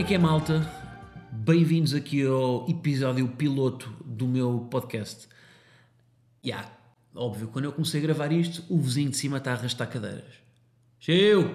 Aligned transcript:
É 0.00 0.02
que 0.02 0.14
é, 0.14 0.18
malta? 0.18 0.66
Bem-vindos 1.30 1.92
aqui 1.92 2.24
ao 2.24 2.66
episódio 2.66 3.28
piloto 3.28 3.94
do 4.02 4.26
meu 4.26 4.66
podcast. 4.70 5.28
Ya, 6.42 6.56
yeah, 6.56 6.72
óbvio, 7.14 7.48
quando 7.48 7.66
eu 7.66 7.72
comecei 7.72 8.00
a 8.00 8.02
gravar 8.04 8.32
isto, 8.32 8.64
o 8.70 8.80
vizinho 8.80 9.10
de 9.10 9.18
cima 9.18 9.36
está 9.36 9.50
a 9.50 9.56
arrastar 9.56 9.90
cadeiras. 9.90 10.32
Cheio! 10.98 11.54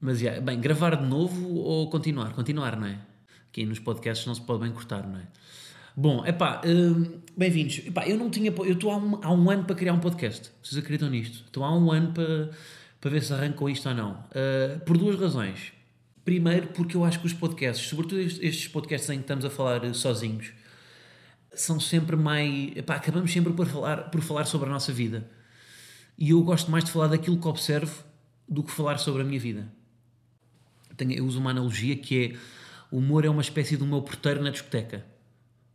Mas, 0.00 0.22
yeah, 0.22 0.40
bem, 0.40 0.58
gravar 0.58 0.96
de 0.96 1.06
novo 1.06 1.54
ou 1.54 1.90
continuar? 1.90 2.32
Continuar, 2.32 2.80
não 2.80 2.86
é? 2.86 2.98
Aqui 3.50 3.66
nos 3.66 3.78
podcasts 3.78 4.26
não 4.26 4.34
se 4.34 4.40
pode 4.40 4.60
bem 4.60 4.72
cortar, 4.72 5.06
não 5.06 5.18
é? 5.18 5.26
Bom, 5.94 6.24
epá, 6.24 6.62
hum, 6.64 7.20
bem-vindos. 7.36 7.82
Epá, 7.86 8.08
eu 8.08 8.16
não 8.16 8.30
tinha... 8.30 8.50
Eu 8.50 8.72
estou 8.72 8.90
há 8.90 8.96
um, 8.96 9.20
há 9.22 9.30
um 9.30 9.50
ano 9.50 9.64
para 9.64 9.76
criar 9.76 9.92
um 9.92 10.00
podcast. 10.00 10.50
Vocês 10.62 10.82
acreditam 10.82 11.10
nisto? 11.10 11.44
Estou 11.44 11.62
há 11.62 11.76
um 11.76 11.92
ano 11.92 12.10
para 12.14 12.48
para 13.02 13.10
ver 13.10 13.22
se 13.22 13.32
arrancam 13.32 13.68
isto 13.68 13.88
ou 13.88 13.94
não. 13.94 14.12
Uh, 14.30 14.78
por 14.86 14.96
duas 14.96 15.18
razões. 15.18 15.72
Primeiro, 16.24 16.68
porque 16.68 16.96
eu 16.96 17.04
acho 17.04 17.18
que 17.18 17.26
os 17.26 17.32
podcasts, 17.32 17.88
sobretudo 17.88 18.20
estes 18.20 18.68
podcasts 18.68 19.10
em 19.10 19.16
que 19.16 19.22
estamos 19.22 19.44
a 19.44 19.50
falar 19.50 19.92
sozinhos, 19.92 20.52
são 21.52 21.80
sempre 21.80 22.14
mais. 22.14 22.76
Epá, 22.76 22.94
acabamos 22.94 23.32
sempre 23.32 23.52
por 23.52 23.66
falar, 23.66 24.10
por 24.10 24.20
falar 24.20 24.44
sobre 24.44 24.70
a 24.70 24.72
nossa 24.72 24.92
vida. 24.92 25.28
E 26.16 26.30
eu 26.30 26.40
gosto 26.44 26.70
mais 26.70 26.84
de 26.84 26.92
falar 26.92 27.08
daquilo 27.08 27.36
que 27.38 27.48
observo 27.48 28.04
do 28.48 28.62
que 28.62 28.70
falar 28.70 28.98
sobre 28.98 29.22
a 29.22 29.24
minha 29.24 29.40
vida. 29.40 29.68
Tenho, 30.96 31.12
eu 31.12 31.26
uso 31.26 31.40
uma 31.40 31.50
analogia 31.50 31.96
que 31.96 32.24
é: 32.24 32.38
o 32.88 32.98
humor 32.98 33.24
é 33.24 33.28
uma 33.28 33.42
espécie 33.42 33.76
do 33.76 33.84
meu 33.84 34.00
porteiro 34.00 34.40
na 34.40 34.50
discoteca. 34.50 35.04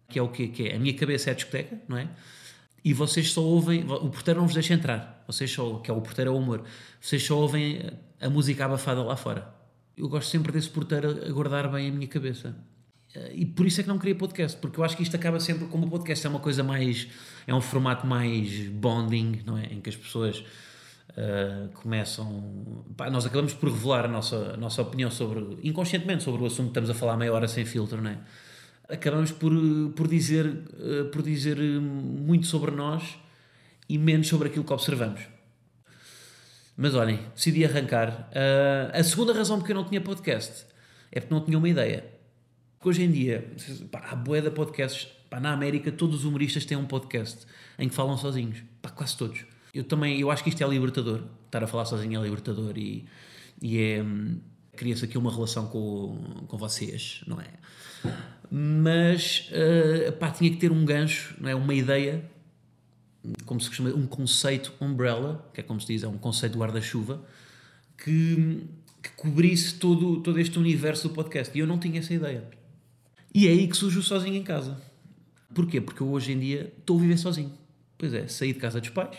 Que 0.07 0.17
é 0.17 0.21
o 0.21 0.29
quê? 0.29 0.47
Que 0.47 0.69
é, 0.69 0.77
a 0.77 0.79
minha 0.79 0.93
cabeça 0.93 1.29
é 1.29 1.33
a 1.33 1.35
discoteca, 1.35 1.77
não 1.89 1.97
é? 1.97 2.07
e 2.87 2.93
vocês 2.93 3.33
só 3.33 3.41
ouvem, 3.41 3.83
o 3.83 4.09
porteiro 4.09 4.39
não 4.39 4.47
vos 4.47 4.53
deixa 4.53 4.73
entrar, 4.73 5.16
vocês 5.27 5.51
só, 5.51 5.79
que 5.79 5.91
é 5.91 5.93
o 5.93 6.01
porteiro 6.01 6.31
é 6.31 6.33
o 6.33 6.37
humor, 6.37 6.63
vocês 6.99 7.23
só 7.23 7.37
ouvem 7.37 7.81
a 8.19 8.29
música 8.29 8.65
abafada 8.65 9.03
lá 9.03 9.15
fora. 9.15 9.53
Eu 9.95 10.07
gosto 10.07 10.29
sempre 10.29 10.51
desse 10.51 10.69
porteiro 10.69 11.09
a 11.27 11.31
guardar 11.31 11.69
bem 11.71 11.89
a 11.89 11.91
minha 11.91 12.07
cabeça. 12.07 12.55
E 13.33 13.45
por 13.45 13.65
isso 13.65 13.81
é 13.81 13.83
que 13.83 13.89
não 13.89 13.97
queria 13.97 14.15
podcast, 14.15 14.57
porque 14.59 14.79
eu 14.79 14.83
acho 14.83 14.95
que 14.95 15.01
isto 15.01 15.15
acaba 15.15 15.39
sempre, 15.39 15.67
como 15.67 15.87
o 15.87 15.89
podcast 15.89 16.25
é 16.25 16.29
uma 16.29 16.39
coisa 16.39 16.63
mais, 16.63 17.07
é 17.47 17.53
um 17.53 17.61
formato 17.61 18.05
mais 18.05 18.67
bonding, 18.69 19.41
não 19.43 19.57
é? 19.57 19.65
Em 19.65 19.81
que 19.81 19.89
as 19.89 19.95
pessoas 19.95 20.43
uh, 21.09 21.69
começam, 21.73 22.85
pá, 22.95 23.09
nós 23.09 23.25
acabamos 23.25 23.55
por 23.55 23.71
revelar 23.71 24.05
a 24.05 24.07
nossa, 24.07 24.53
a 24.53 24.57
nossa 24.57 24.83
opinião 24.83 25.09
sobre, 25.09 25.57
inconscientemente, 25.63 26.23
sobre 26.23 26.43
o 26.43 26.45
assunto 26.45 26.65
que 26.65 26.71
estamos 26.71 26.91
a 26.91 26.93
falar 26.93 27.17
meia 27.17 27.33
hora 27.33 27.47
sem 27.47 27.65
filtro, 27.65 27.99
não 27.99 28.11
é? 28.11 28.19
acabamos 28.89 29.31
por, 29.31 29.51
por, 29.95 30.07
dizer, 30.07 30.45
eh, 30.79 31.03
por 31.11 31.21
dizer 31.21 31.57
eh, 31.59 31.79
muito 31.79 32.47
sobre 32.47 32.71
nós 32.71 33.17
e 33.89 33.97
menos 33.97 34.27
sobre 34.27 34.49
aquilo 34.49 34.63
que 34.63 34.73
observamos. 34.73 35.21
Mas 36.75 36.93
olhem, 36.93 37.19
decidi 37.33 37.65
arrancar. 37.65 38.29
Uh, 38.31 38.97
a 38.97 39.03
segunda 39.03 39.33
razão 39.33 39.57
porque 39.57 39.71
eu 39.71 39.75
não 39.75 39.83
tinha 39.83 39.99
podcast 39.99 40.65
é 41.11 41.19
porque 41.19 41.33
não 41.33 41.41
tinha 41.41 41.57
uma 41.57 41.67
ideia. 41.67 42.05
Porque 42.77 42.89
hoje 42.89 43.03
em 43.03 43.11
dia, 43.11 43.51
pá, 43.91 44.09
há 44.11 44.15
boé 44.15 44.41
de 44.41 44.51
podcasts. 44.51 45.07
Pá, 45.29 45.39
na 45.39 45.51
América, 45.51 45.91
todos 45.91 46.17
os 46.17 46.25
humoristas 46.25 46.65
têm 46.65 46.77
um 46.77 46.85
podcast 46.85 47.45
em 47.79 47.89
que 47.89 47.95
falam 47.95 48.15
sozinhos. 48.17 48.63
Pá, 48.81 48.89
quase 48.89 49.17
todos. 49.17 49.45
Eu 49.73 49.83
também, 49.83 50.19
eu 50.19 50.29
acho 50.29 50.43
que 50.43 50.49
isto 50.49 50.63
é 50.63 50.67
libertador. 50.67 51.23
Estar 51.45 51.63
a 51.63 51.67
falar 51.67 51.85
sozinho 51.85 52.19
é 52.19 52.23
libertador 52.23 52.77
e, 52.77 53.05
e 53.61 53.79
é. 53.79 54.05
Cria-se 54.75 55.05
aqui 55.05 55.17
uma 55.17 55.33
relação 55.33 55.65
com, 55.65 56.45
com 56.47 56.55
vocês, 56.55 57.23
não 57.25 57.41
é? 57.41 57.47
mas 58.49 59.49
uh, 59.51 60.11
pá, 60.13 60.31
tinha 60.31 60.49
que 60.49 60.57
ter 60.57 60.71
um 60.71 60.85
gancho, 60.85 61.35
não 61.39 61.49
é? 61.49 61.55
uma 61.55 61.73
ideia, 61.73 62.23
como 63.45 63.59
se 63.59 63.67
costuma, 63.67 63.89
um 63.89 64.05
conceito 64.05 64.73
umbrella, 64.79 65.49
que 65.53 65.61
é 65.61 65.63
como 65.63 65.79
se 65.79 65.87
diz, 65.87 66.03
é 66.03 66.07
um 66.07 66.17
conceito 66.17 66.57
guarda-chuva, 66.57 67.23
que, 67.97 68.65
que 69.01 69.09
cobrisse 69.15 69.75
todo, 69.75 70.21
todo 70.21 70.39
este 70.39 70.57
universo 70.59 71.07
do 71.07 71.13
podcast. 71.13 71.55
E 71.57 71.61
eu 71.61 71.67
não 71.67 71.79
tinha 71.79 71.99
essa 71.99 72.13
ideia. 72.13 72.43
E 73.33 73.47
é 73.47 73.51
aí 73.51 73.67
que 73.67 73.75
surgiu 73.75 74.01
sozinho 74.01 74.35
em 74.35 74.43
casa. 74.43 74.81
Porquê? 75.53 75.81
Porque 75.81 76.01
eu 76.01 76.09
hoje 76.09 76.31
em 76.31 76.39
dia 76.39 76.73
estou 76.77 76.97
a 76.97 77.01
viver 77.01 77.17
sozinho. 77.17 77.51
Pois 77.97 78.13
é, 78.13 78.27
saí 78.27 78.53
de 78.53 78.59
casa 78.59 78.79
dos 78.79 78.89
pais, 78.89 79.17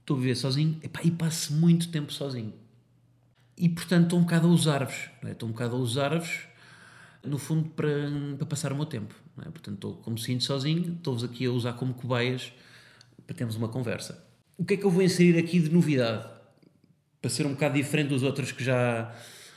estou 0.00 0.16
a 0.16 0.20
viver 0.20 0.36
sozinho 0.36 0.78
epá, 0.82 1.00
e 1.02 1.10
passo 1.10 1.54
muito 1.54 1.88
tempo 1.88 2.12
sozinho. 2.12 2.52
E 3.56 3.68
portanto 3.68 4.04
estou 4.04 4.18
um 4.18 4.22
bocado 4.22 4.48
a 4.48 4.50
usar-vos. 4.50 5.08
É? 5.24 5.30
Estou 5.30 5.48
um 5.48 5.52
bocado 5.52 5.76
a 5.76 5.78
usar-vos 5.78 6.40
no 7.24 7.38
fundo, 7.38 7.68
para, 7.70 7.88
para 8.36 8.46
passar 8.46 8.72
o 8.72 8.76
meu 8.76 8.86
tempo. 8.86 9.14
É? 9.40 9.44
Portanto, 9.44 9.74
estou 9.74 9.94
como 9.94 10.18
sinto 10.18 10.44
sozinho, 10.44 10.94
estou-vos 10.94 11.24
aqui 11.24 11.46
a 11.46 11.50
usar 11.50 11.74
como 11.74 11.94
cobaias 11.94 12.52
para 13.26 13.36
termos 13.36 13.56
uma 13.56 13.68
conversa. 13.68 14.26
O 14.56 14.64
que 14.64 14.74
é 14.74 14.76
que 14.76 14.84
eu 14.84 14.90
vou 14.90 15.02
inserir 15.02 15.38
aqui 15.38 15.58
de 15.60 15.70
novidade? 15.70 16.28
Para 17.20 17.30
ser 17.30 17.46
um 17.46 17.50
bocado 17.50 17.74
diferente 17.74 18.08
dos 18.08 18.22
outros 18.22 18.52
que 18.52 18.62
já 18.62 19.14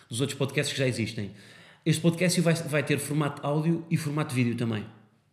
dos 0.10 0.22
outros 0.22 0.38
podcasts 0.38 0.74
que 0.74 0.80
já 0.80 0.88
existem. 0.88 1.32
Este 1.86 2.02
podcast 2.02 2.40
vai, 2.42 2.54
vai 2.54 2.84
ter 2.84 3.00
formato 3.00 3.46
áudio 3.46 3.86
e 3.90 3.98
formato 3.98 4.34
vídeo 4.34 4.56
também. 4.56 4.86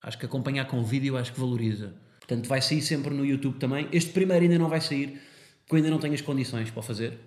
Acho 0.02 0.18
que 0.18 0.26
acompanhar 0.26 0.66
com 0.66 0.82
vídeo 0.82 1.16
acho 1.16 1.32
que 1.32 1.40
valoriza. 1.40 1.94
Portanto, 2.20 2.48
vai 2.48 2.60
sair 2.60 2.80
sempre 2.80 3.14
no 3.14 3.24
YouTube 3.24 3.58
também. 3.58 3.88
Este 3.92 4.10
primeiro 4.10 4.42
ainda 4.42 4.58
não 4.58 4.68
vai 4.68 4.80
sair, 4.80 5.20
porque 5.60 5.74
eu 5.74 5.76
ainda 5.76 5.90
não 5.90 5.98
tenho 5.98 6.14
as 6.14 6.20
condições 6.20 6.70
para 6.70 6.82
fazer. 6.82 7.18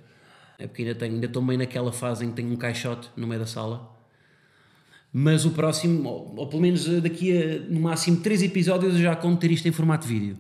É 0.58 0.68
porque 0.68 0.82
ainda, 0.82 0.96
tenho, 0.96 1.14
ainda 1.14 1.26
estou 1.28 1.42
meio 1.42 1.60
naquela 1.60 1.92
fase 1.92 2.26
em 2.26 2.30
que 2.30 2.36
tenho 2.36 2.52
um 2.52 2.56
caixote 2.56 3.10
no 3.16 3.28
meio 3.28 3.40
da 3.40 3.48
sala 3.48 3.96
mas 5.18 5.46
o 5.46 5.52
próximo, 5.52 6.10
ou, 6.10 6.34
ou, 6.36 6.48
pelo 6.48 6.62
menos 6.62 6.86
daqui 7.02 7.32
a 7.32 7.60
no 7.72 7.80
máximo 7.80 8.20
três 8.20 8.44
episódios, 8.44 8.96
eu 8.96 9.00
já 9.00 9.16
conto 9.16 9.40
ter 9.40 9.50
isto 9.50 9.66
em 9.66 9.72
formato 9.72 10.06
vídeo. 10.06 10.38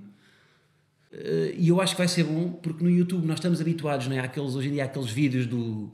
Uh, 1.15 1.55
e 1.57 1.69
eu 1.69 1.79
acho 1.79 1.93
que 1.93 1.97
vai 1.97 2.09
ser 2.09 2.25
bom 2.25 2.51
porque 2.51 2.83
no 2.83 2.89
YouTube 2.89 3.25
nós 3.25 3.37
estamos 3.37 3.61
habituados, 3.61 4.07
não 4.07 4.17
é? 4.17 4.31
Hoje 4.37 4.67
em 4.67 4.73
dia, 4.73 4.83
aqueles 4.83 5.09
vídeos 5.09 5.47
do 5.47 5.89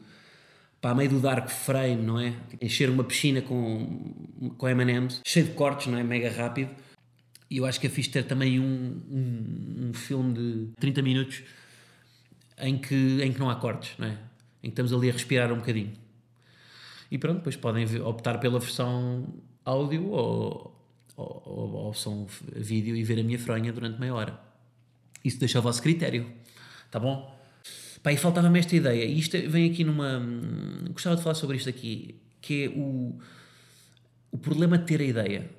para 0.81 0.95
meio 0.95 1.11
do 1.11 1.19
dark 1.19 1.47
frame, 1.47 2.01
não 2.01 2.19
é? 2.19 2.33
Encher 2.59 2.89
uma 2.89 3.03
piscina 3.03 3.39
com, 3.39 4.51
com 4.57 4.67
M&M's, 4.67 5.21
cheio 5.23 5.45
de 5.45 5.51
cortes, 5.51 5.85
não 5.85 5.97
é? 5.97 6.03
Mega 6.03 6.31
rápido. 6.31 6.71
E 7.51 7.57
eu 7.57 7.65
acho 7.65 7.79
que 7.79 7.85
é 7.85 7.89
fixe 7.89 8.09
ter 8.09 8.23
também 8.23 8.59
um, 8.59 8.99
um, 9.11 9.89
um, 9.89 9.93
filme 9.93 10.33
de 10.33 10.67
30 10.79 11.01
minutos 11.03 11.43
em 12.57 12.79
que, 12.79 13.21
em 13.21 13.31
que 13.31 13.39
não 13.39 13.49
há 13.49 13.55
cortes, 13.57 13.93
não 13.99 14.07
é? 14.07 14.17
Em 14.63 14.69
que 14.69 14.69
estamos 14.69 14.91
ali 14.91 15.09
a 15.09 15.13
respirar 15.13 15.53
um 15.53 15.57
bocadinho. 15.57 15.91
E 17.11 17.17
pronto, 17.17 17.37
depois 17.37 17.55
podem 17.55 17.85
optar 18.01 18.39
pela 18.39 18.59
versão 18.59 19.27
áudio 19.63 20.09
ou, 20.09 20.75
ou, 21.15 21.43
ou, 21.45 21.93
ou 21.93 22.27
vídeo 22.55 22.95
e 22.95 23.03
ver 23.03 23.19
a 23.19 23.23
minha 23.23 23.37
fronha 23.37 23.71
durante 23.71 23.99
meia 23.99 24.15
hora. 24.15 24.50
Isso 25.23 25.39
deixa 25.39 25.59
ao 25.59 25.61
vosso 25.61 25.81
critério. 25.81 26.31
Tá 26.89 26.99
bom? 26.99 27.37
Pá, 28.03 28.11
e 28.11 28.17
faltava-me 28.17 28.59
esta 28.59 28.75
ideia. 28.75 29.05
E 29.05 29.19
isto 29.19 29.37
vem 29.49 29.69
aqui 29.69 29.83
numa. 29.83 30.21
Gostava 30.91 31.15
de 31.15 31.23
falar 31.23 31.35
sobre 31.35 31.57
isto 31.57 31.69
aqui, 31.69 32.19
que 32.41 32.65
é 32.65 32.69
o, 32.69 33.19
o 34.31 34.37
problema 34.37 34.77
de 34.77 34.85
ter 34.85 35.01
a 35.01 35.05
ideia. 35.05 35.49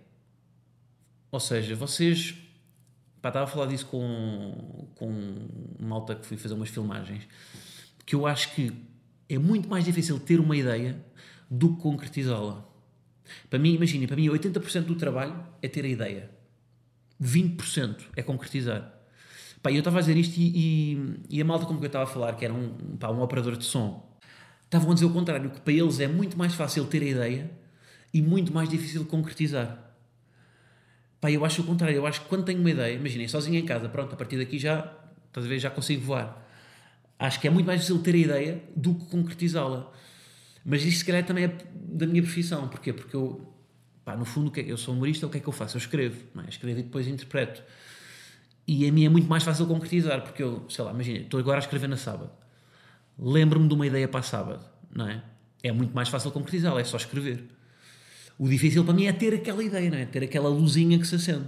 Ou 1.30 1.40
seja, 1.40 1.76
vocês. 1.76 2.34
Pá, 3.20 3.28
estava 3.28 3.44
a 3.44 3.48
falar 3.48 3.66
disso 3.66 3.86
com, 3.86 4.88
com 4.96 5.48
uma 5.78 5.96
alta 5.96 6.16
que 6.16 6.26
fui 6.26 6.36
fazer 6.36 6.54
umas 6.54 6.68
filmagens. 6.68 7.22
Que 8.04 8.16
eu 8.16 8.26
acho 8.26 8.52
que 8.54 8.72
é 9.28 9.38
muito 9.38 9.68
mais 9.68 9.84
difícil 9.84 10.18
ter 10.18 10.40
uma 10.40 10.56
ideia 10.56 11.00
do 11.48 11.76
que 11.76 11.82
concretizá-la. 11.82 12.66
Para 13.48 13.58
mim, 13.58 13.74
imaginem, 13.74 14.08
para 14.08 14.16
mim 14.16 14.26
80% 14.26 14.82
do 14.82 14.96
trabalho 14.96 15.46
é 15.62 15.68
ter 15.68 15.84
a 15.84 15.88
ideia. 15.88 16.30
20% 17.22 18.06
é 18.16 18.22
concretizar. 18.22 19.01
Pá, 19.62 19.70
eu 19.70 19.78
estava 19.78 19.98
a 19.98 20.00
dizer 20.00 20.16
isto 20.16 20.38
e, 20.38 20.52
e, 20.56 21.36
e, 21.36 21.40
a 21.40 21.44
malta 21.44 21.66
como 21.66 21.78
que 21.78 21.84
eu 21.84 21.88
estava 21.88 22.04
a 22.04 22.06
falar, 22.06 22.34
que 22.34 22.44
era 22.44 22.52
um, 22.52 22.96
pá, 22.98 23.10
um 23.10 23.22
operador 23.22 23.56
de 23.56 23.64
som, 23.64 24.10
estavam 24.64 24.90
a 24.90 24.94
dizer 24.94 25.06
o 25.06 25.10
contrário, 25.10 25.50
que 25.50 25.60
para 25.60 25.72
eles 25.72 26.00
é 26.00 26.08
muito 26.08 26.36
mais 26.36 26.54
fácil 26.54 26.84
ter 26.86 27.02
a 27.02 27.06
ideia 27.06 27.50
e 28.12 28.20
muito 28.20 28.52
mais 28.52 28.68
difícil 28.68 29.04
concretizar. 29.04 29.94
Pá, 31.20 31.30
eu 31.30 31.44
acho 31.44 31.62
o 31.62 31.64
contrário, 31.64 31.94
eu 31.94 32.06
acho 32.06 32.22
que 32.22 32.28
quando 32.28 32.44
tenho 32.44 32.58
uma 32.58 32.70
ideia, 32.70 32.94
imaginem, 32.94 33.28
sozinho 33.28 33.56
em 33.56 33.64
casa, 33.64 33.88
pronto, 33.88 34.12
a 34.12 34.16
partir 34.16 34.36
daqui 34.36 34.58
já, 34.58 34.92
ver, 35.36 35.60
já 35.60 35.70
consigo 35.70 36.02
voar. 36.02 36.44
Acho 37.16 37.38
que 37.40 37.46
é 37.46 37.50
muito 37.50 37.66
mais 37.66 37.80
difícil 37.80 38.02
ter 38.02 38.16
a 38.16 38.18
ideia 38.18 38.62
do 38.74 38.96
que 38.96 39.04
concretizá-la. 39.06 39.92
Mas 40.64 40.82
isto, 40.84 40.98
se 40.98 41.04
calhar, 41.04 41.24
também 41.24 41.44
é 41.44 41.56
da 41.72 42.04
minha 42.04 42.22
profissão. 42.22 42.66
Porquê? 42.66 42.92
Porque 42.92 43.14
eu, 43.14 43.54
pá, 44.04 44.16
no 44.16 44.24
fundo, 44.24 44.52
é 44.58 44.62
eu 44.62 44.76
sou 44.76 44.92
humorista, 44.92 45.24
o 45.26 45.30
que 45.30 45.38
é 45.38 45.40
que 45.40 45.48
eu 45.48 45.52
faço? 45.52 45.76
Eu 45.76 45.78
escrevo, 45.78 46.20
é? 46.44 46.48
escrevo 46.48 46.80
e 46.80 46.82
depois 46.82 47.06
interpreto. 47.06 47.62
E 48.66 48.88
a 48.88 48.92
mim 48.92 49.04
é 49.04 49.08
muito 49.08 49.28
mais 49.28 49.42
fácil 49.42 49.66
concretizar, 49.66 50.22
porque 50.22 50.42
eu, 50.42 50.64
sei 50.68 50.84
lá, 50.84 50.92
imagina, 50.92 51.18
estou 51.18 51.40
agora 51.40 51.58
a 51.58 51.60
escrever 51.60 51.88
na 51.88 51.96
sábado. 51.96 52.30
Lembro-me 53.18 53.68
de 53.68 53.74
uma 53.74 53.86
ideia 53.86 54.06
para 54.06 54.22
sábado, 54.22 54.64
não 54.94 55.08
é? 55.08 55.22
É 55.62 55.72
muito 55.72 55.94
mais 55.94 56.08
fácil 56.08 56.30
concretizá-la, 56.30 56.80
é 56.80 56.84
só 56.84 56.96
escrever. 56.96 57.44
O 58.38 58.48
difícil 58.48 58.84
para 58.84 58.94
mim 58.94 59.06
é 59.06 59.12
ter 59.12 59.34
aquela 59.34 59.62
ideia, 59.62 59.90
não 59.90 59.98
é? 59.98 60.06
Ter 60.06 60.22
aquela 60.24 60.48
luzinha 60.48 60.98
que 60.98 61.06
se 61.06 61.14
acende. 61.16 61.46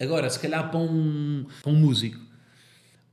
Agora, 0.00 0.28
se 0.28 0.40
calhar 0.40 0.70
para 0.70 0.80
um, 0.80 1.46
para 1.62 1.70
um 1.70 1.76
músico, 1.76 2.18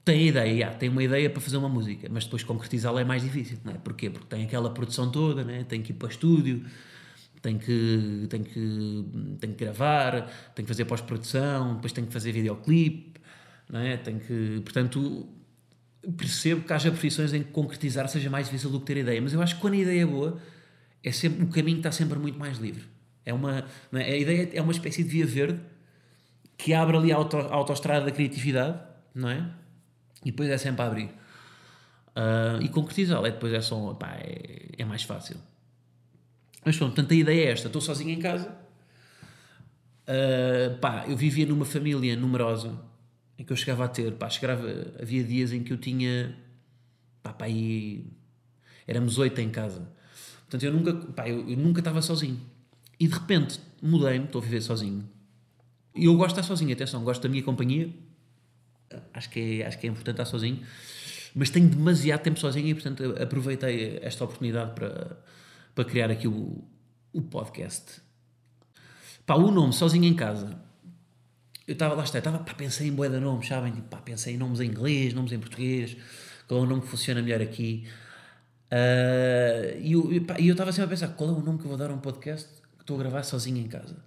tem 0.03 0.27
ideia, 0.27 0.65
já, 0.65 0.73
tem 0.73 0.89
uma 0.89 1.03
ideia 1.03 1.29
para 1.29 1.39
fazer 1.39 1.57
uma 1.57 1.69
música, 1.69 2.07
mas 2.09 2.23
depois 2.23 2.43
concretizá-la 2.43 3.01
é 3.01 3.03
mais 3.03 3.21
difícil, 3.21 3.59
não 3.63 3.73
é? 3.73 3.77
Porquê? 3.77 4.09
Porque 4.09 4.25
tem 4.27 4.43
aquela 4.43 4.71
produção 4.71 5.11
toda, 5.11 5.43
né? 5.43 5.63
tem 5.63 5.81
que 5.81 5.91
ir 5.91 5.95
para 5.95 6.09
estúdio, 6.09 6.65
tem 7.41 7.57
que, 7.57 8.27
tem 8.29 8.43
que, 8.43 9.05
tem 9.39 9.51
que 9.51 9.65
gravar, 9.65 10.29
tem 10.53 10.63
que 10.63 10.69
fazer 10.69 10.85
pós-produção, 10.85 11.75
depois 11.75 11.91
tem 11.91 12.05
que 12.05 12.13
fazer 12.13 12.31
videoclipe, 12.31 13.19
não 13.69 13.79
é? 13.79 13.97
Tem 13.97 14.19
que, 14.19 14.61
portanto, 14.63 15.27
percebo 16.17 16.61
que 16.61 16.73
haja 16.73 16.91
profissões 16.91 17.33
em 17.33 17.43
que 17.43 17.51
concretizar 17.51 18.07
seja 18.07 18.29
mais 18.29 18.45
difícil 18.45 18.69
do 18.69 18.79
que 18.79 18.85
ter 18.85 18.97
ideia, 18.97 19.21
mas 19.21 19.33
eu 19.33 19.41
acho 19.41 19.55
que 19.55 19.61
quando 19.61 19.73
a 19.73 19.77
ideia 19.77 20.03
é 20.03 20.05
boa, 20.05 20.39
é 21.03 21.11
sempre, 21.11 21.43
o 21.43 21.47
caminho 21.47 21.77
está 21.77 21.91
sempre 21.91 22.17
muito 22.19 22.37
mais 22.37 22.57
livre. 22.57 22.83
É 23.25 23.33
uma, 23.33 23.65
é? 23.93 24.13
A 24.13 24.17
ideia 24.17 24.49
é 24.53 24.61
uma 24.61 24.71
espécie 24.71 25.03
de 25.03 25.09
via 25.09 25.25
verde 25.25 25.59
que 26.57 26.73
abre 26.73 26.95
ali 26.95 27.11
a, 27.11 27.15
auto, 27.15 27.37
a 27.37 27.53
autoestrada 27.53 28.05
da 28.05 28.11
criatividade, 28.11 28.79
não 29.13 29.29
é? 29.29 29.49
E 30.23 30.31
depois 30.31 30.49
é 30.49 30.57
sempre 30.57 30.81
a 30.83 30.87
abrir. 30.87 31.09
Uh, 32.15 32.61
e 32.61 32.69
concretizá-la, 32.69 33.27
é 33.27 33.31
depois 33.31 33.53
é 33.53 33.61
só, 33.61 33.93
pá, 33.93 34.15
é, 34.19 34.69
é, 34.77 34.85
mais 34.85 35.03
fácil. 35.03 35.37
Mas 36.63 36.77
pronto, 36.77 36.93
portanto 36.93 37.11
a 37.11 37.15
ideia 37.15 37.47
é 37.47 37.51
esta, 37.51 37.67
estou 37.67 37.81
sozinho 37.81 38.11
em 38.11 38.19
casa, 38.19 38.55
uh, 40.07 40.77
pá, 40.79 41.05
eu 41.07 41.17
vivia 41.17 41.45
numa 41.45 41.65
família 41.65 42.15
numerosa, 42.15 42.79
em 43.37 43.43
que 43.43 43.51
eu 43.51 43.57
chegava 43.57 43.85
a 43.85 43.87
ter, 43.87 44.13
pá, 44.13 44.29
chegava, 44.29 44.63
havia 45.01 45.23
dias 45.23 45.51
em 45.51 45.63
que 45.63 45.73
eu 45.73 45.77
tinha, 45.77 46.37
pá, 47.23 47.33
pá, 47.33 47.45
éramos 48.87 49.17
oito 49.17 49.41
em 49.41 49.49
casa. 49.49 49.87
Portanto, 50.41 50.63
eu 50.63 50.71
nunca, 50.71 50.93
pá, 51.13 51.27
eu, 51.27 51.49
eu 51.49 51.57
nunca 51.57 51.79
estava 51.79 52.01
sozinho. 52.01 52.39
E 52.99 53.07
de 53.07 53.13
repente 53.13 53.59
mudei-me, 53.81 54.25
estou 54.25 54.41
a 54.41 54.43
viver 54.43 54.61
sozinho. 54.61 55.09
E 55.95 56.05
eu 56.05 56.15
gosto 56.15 56.35
de 56.35 56.41
estar 56.41 56.43
sozinho, 56.43 56.71
atenção, 56.71 57.03
gosto 57.03 57.23
da 57.23 57.29
minha 57.29 57.41
companhia, 57.41 57.89
acho 59.13 59.29
que 59.29 59.61
é, 59.61 59.67
acho 59.67 59.79
que 59.79 59.87
é 59.87 59.89
importante 59.89 60.15
estar 60.15 60.25
sozinho, 60.25 60.59
mas 61.33 61.49
tenho 61.49 61.67
demasiado 61.67 62.21
tempo 62.21 62.39
sozinho 62.39 62.67
e, 62.67 62.73
portanto, 62.73 63.15
aproveitei 63.21 63.99
esta 64.01 64.23
oportunidade 64.23 64.75
para, 64.75 65.17
para 65.73 65.85
criar 65.85 66.11
aqui 66.11 66.27
o, 66.27 66.63
o 67.13 67.21
podcast. 67.21 68.01
Pá, 69.25 69.35
o 69.35 69.51
nome, 69.51 69.73
sozinho 69.73 70.05
em 70.05 70.13
casa. 70.13 70.59
Eu 71.67 71.73
estava 71.73 71.95
lá, 71.95 72.03
estava, 72.03 72.39
pá, 72.39 72.53
pensei 72.53 72.87
em 72.87 72.91
boeda 72.91 73.19
nomes, 73.19 73.47
sabem? 73.47 73.71
Tipo, 73.71 73.87
pá, 73.87 73.97
pensei 73.97 74.33
em 74.33 74.37
nomes 74.37 74.59
em 74.59 74.67
inglês, 74.67 75.13
nomes 75.13 75.31
em 75.31 75.39
português, 75.39 75.95
qual 76.47 76.61
é 76.61 76.63
o 76.63 76.65
nome 76.65 76.81
que 76.81 76.87
funciona 76.87 77.21
melhor 77.21 77.41
aqui. 77.41 77.87
Uh, 78.71 79.79
e 79.81 80.47
eu 80.47 80.51
estava 80.51 80.71
sempre 80.71 80.85
a 80.85 80.89
pensar, 80.89 81.07
qual 81.09 81.29
é 81.29 81.33
o 81.33 81.41
nome 81.41 81.59
que 81.59 81.65
eu 81.65 81.69
vou 81.69 81.77
dar 81.77 81.89
a 81.89 81.93
um 81.93 81.99
podcast 81.99 82.47
que 82.77 82.83
estou 82.83 82.95
a 82.97 82.99
gravar 82.99 83.23
sozinho 83.23 83.57
em 83.57 83.67
casa? 83.67 83.97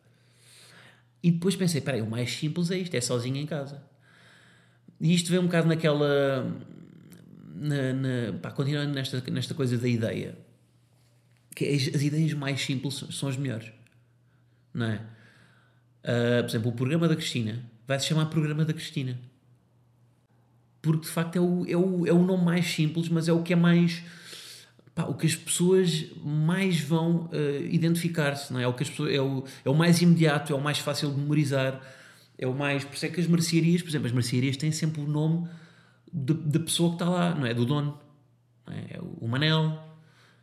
E 1.23 1.31
depois 1.31 1.57
pensei, 1.57 1.81
peraí, 1.81 2.03
o 2.03 2.07
mais 2.07 2.31
simples 2.31 2.71
é 2.71 2.77
isto, 2.77 2.95
é 2.95 3.01
sozinho 3.01 3.37
em 3.37 3.47
casa. 3.47 3.83
E 5.01 5.15
isto 5.15 5.31
vem 5.31 5.39
um 5.39 5.45
bocado 5.45 5.69
naquela. 5.69 6.45
Na, 7.55 7.93
na, 7.93 8.39
pá, 8.43 8.51
continuando 8.51 8.93
nesta, 8.93 9.23
nesta 9.31 9.55
coisa 9.55 9.79
da 9.79 9.89
ideia. 9.89 10.37
Que 11.55 11.67
as, 11.69 11.95
as 11.95 12.03
ideias 12.03 12.33
mais 12.35 12.61
simples 12.61 13.05
são 13.11 13.29
as 13.29 13.37
melhores. 13.37 13.71
Não 14.73 14.87
é? 14.87 15.01
Uh, 16.03 16.43
por 16.43 16.51
exemplo, 16.51 16.71
o 16.71 16.73
programa 16.73 17.09
da 17.09 17.17
Cristina 17.17 17.65
vai 17.87 17.99
se 18.01 18.07
chamar 18.07 18.27
Programa 18.27 18.65
da 18.65 18.73
Cristina. 18.73 19.19
Porque 20.83 21.07
de 21.07 21.13
facto 21.13 21.37
é 21.37 21.41
o, 21.41 21.67
é, 21.67 21.77
o, 21.77 22.07
é 22.07 22.13
o 22.13 22.23
nome 22.23 22.45
mais 22.45 22.67
simples, 22.67 23.09
mas 23.09 23.29
é 23.29 23.33
o 23.33 23.43
que 23.43 23.53
é 23.53 23.57
mais. 23.57 24.03
Pá, 24.95 25.05
o 25.05 25.15
que 25.15 25.27
as 25.27 25.35
pessoas 25.35 26.07
mais 26.23 26.79
vão 26.81 27.31
uh, 27.33 27.65
identificar-se, 27.71 28.53
não 28.53 28.61
é? 28.61 28.65
É 28.65 28.69
o, 28.69 28.75
que 28.75 28.83
as 28.83 28.91
pessoas, 28.91 29.13
é, 29.13 29.21
o, 29.21 29.45
é 29.65 29.71
o 29.71 29.75
mais 29.75 30.03
imediato, 30.03 30.53
é 30.53 30.57
o 30.57 30.61
mais 30.61 30.79
fácil 30.79 31.11
de 31.11 31.19
memorizar 31.19 31.81
é 32.39 32.47
o 32.47 32.55
mais. 32.55 32.85
Por 32.85 32.95
isso 32.95 33.07
é 33.07 33.09
que 33.09 33.21
as 33.21 33.27
mercearias, 33.27 33.83
por 33.83 33.89
exemplo, 33.89 34.07
as 34.07 34.13
mercearias 34.13 34.57
têm 34.57 34.73
sempre 34.73 35.01
o 35.01 35.07
nome 35.07 35.49
da 36.13 36.61
pessoa 36.61 36.91
que 36.91 36.97
está 36.97 37.09
lá, 37.09 37.35
não 37.35 37.47
é? 37.47 37.55
Do 37.55 37.65
dono. 37.65 37.99
É? 38.69 38.97
é? 38.97 39.01
o 39.01 39.27
Manel, 39.27 39.79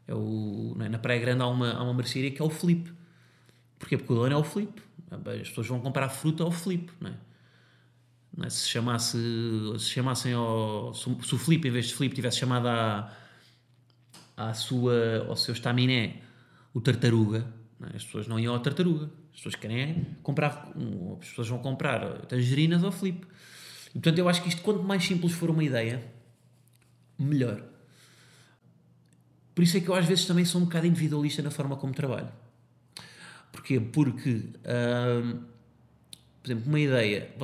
é 0.07 0.13
o, 0.13 0.75
é? 0.79 0.89
na 0.89 0.99
Praia 0.99 1.19
Grande 1.19 1.41
há 1.41 1.47
uma, 1.47 1.73
há 1.73 1.83
uma 1.83 1.93
mercearia 1.93 2.31
que 2.31 2.41
é 2.41 2.45
o 2.45 2.49
Felipe. 2.49 2.91
Porquê? 3.79 3.97
Porque 3.97 4.13
o 4.13 4.15
dono 4.15 4.33
é 4.33 4.37
o 4.37 4.43
Felipe. 4.43 4.81
As 5.11 5.49
pessoas 5.49 5.67
vão 5.67 5.79
comprar 5.79 6.09
fruta 6.09 6.43
ao 6.43 6.51
Felipe, 6.51 6.91
não 6.99 7.09
é? 7.09 7.13
Não 8.37 8.45
é? 8.45 8.49
Se, 8.49 8.69
chamasse, 8.69 9.17
se 9.77 9.89
chamassem 9.89 10.33
ao. 10.33 10.93
Se 10.93 11.09
o 11.09 11.37
Felipe, 11.37 11.67
em 11.67 11.71
vez 11.71 11.87
de 11.87 11.95
Felipe, 11.95 12.15
tivesse 12.15 12.37
chamado 12.37 12.67
à, 12.67 13.11
à 14.37 14.53
sua, 14.53 15.25
ao 15.27 15.35
seu 15.35 15.53
estaminé 15.53 16.21
o 16.73 16.79
Tartaruga, 16.79 17.45
é? 17.81 17.97
as 17.97 18.05
pessoas 18.05 18.27
não 18.27 18.39
iam 18.39 18.53
ao 18.53 18.59
Tartaruga 18.61 19.09
as 19.33 19.37
pessoas 19.37 19.55
querem 19.55 20.05
comprar, 20.21 20.71
as 21.19 21.29
pessoas 21.29 21.47
vão 21.47 21.59
comprar 21.59 22.25
tangerinas 22.25 22.83
ao 22.83 22.91
flip. 22.91 23.25
E, 23.89 23.93
portanto, 23.93 24.19
eu 24.19 24.29
acho 24.29 24.41
que 24.43 24.49
isto, 24.49 24.61
quanto 24.61 24.83
mais 24.83 25.03
simples 25.03 25.33
for 25.33 25.49
uma 25.49 25.63
ideia, 25.63 26.03
melhor. 27.17 27.63
Por 29.53 29.63
isso 29.63 29.77
é 29.77 29.79
que 29.79 29.89
eu 29.89 29.95
às 29.95 30.05
vezes 30.05 30.25
também 30.25 30.45
sou 30.45 30.61
um 30.61 30.65
bocado 30.65 30.87
individualista 30.87 31.41
na 31.41 31.51
forma 31.51 31.75
como 31.75 31.93
trabalho. 31.93 32.29
Porquê? 33.51 33.79
Porque, 33.79 34.43
por 36.41 36.47
exemplo, 36.51 36.67
uma 36.67 36.79
ideia. 36.79 37.17
É 37.17 37.37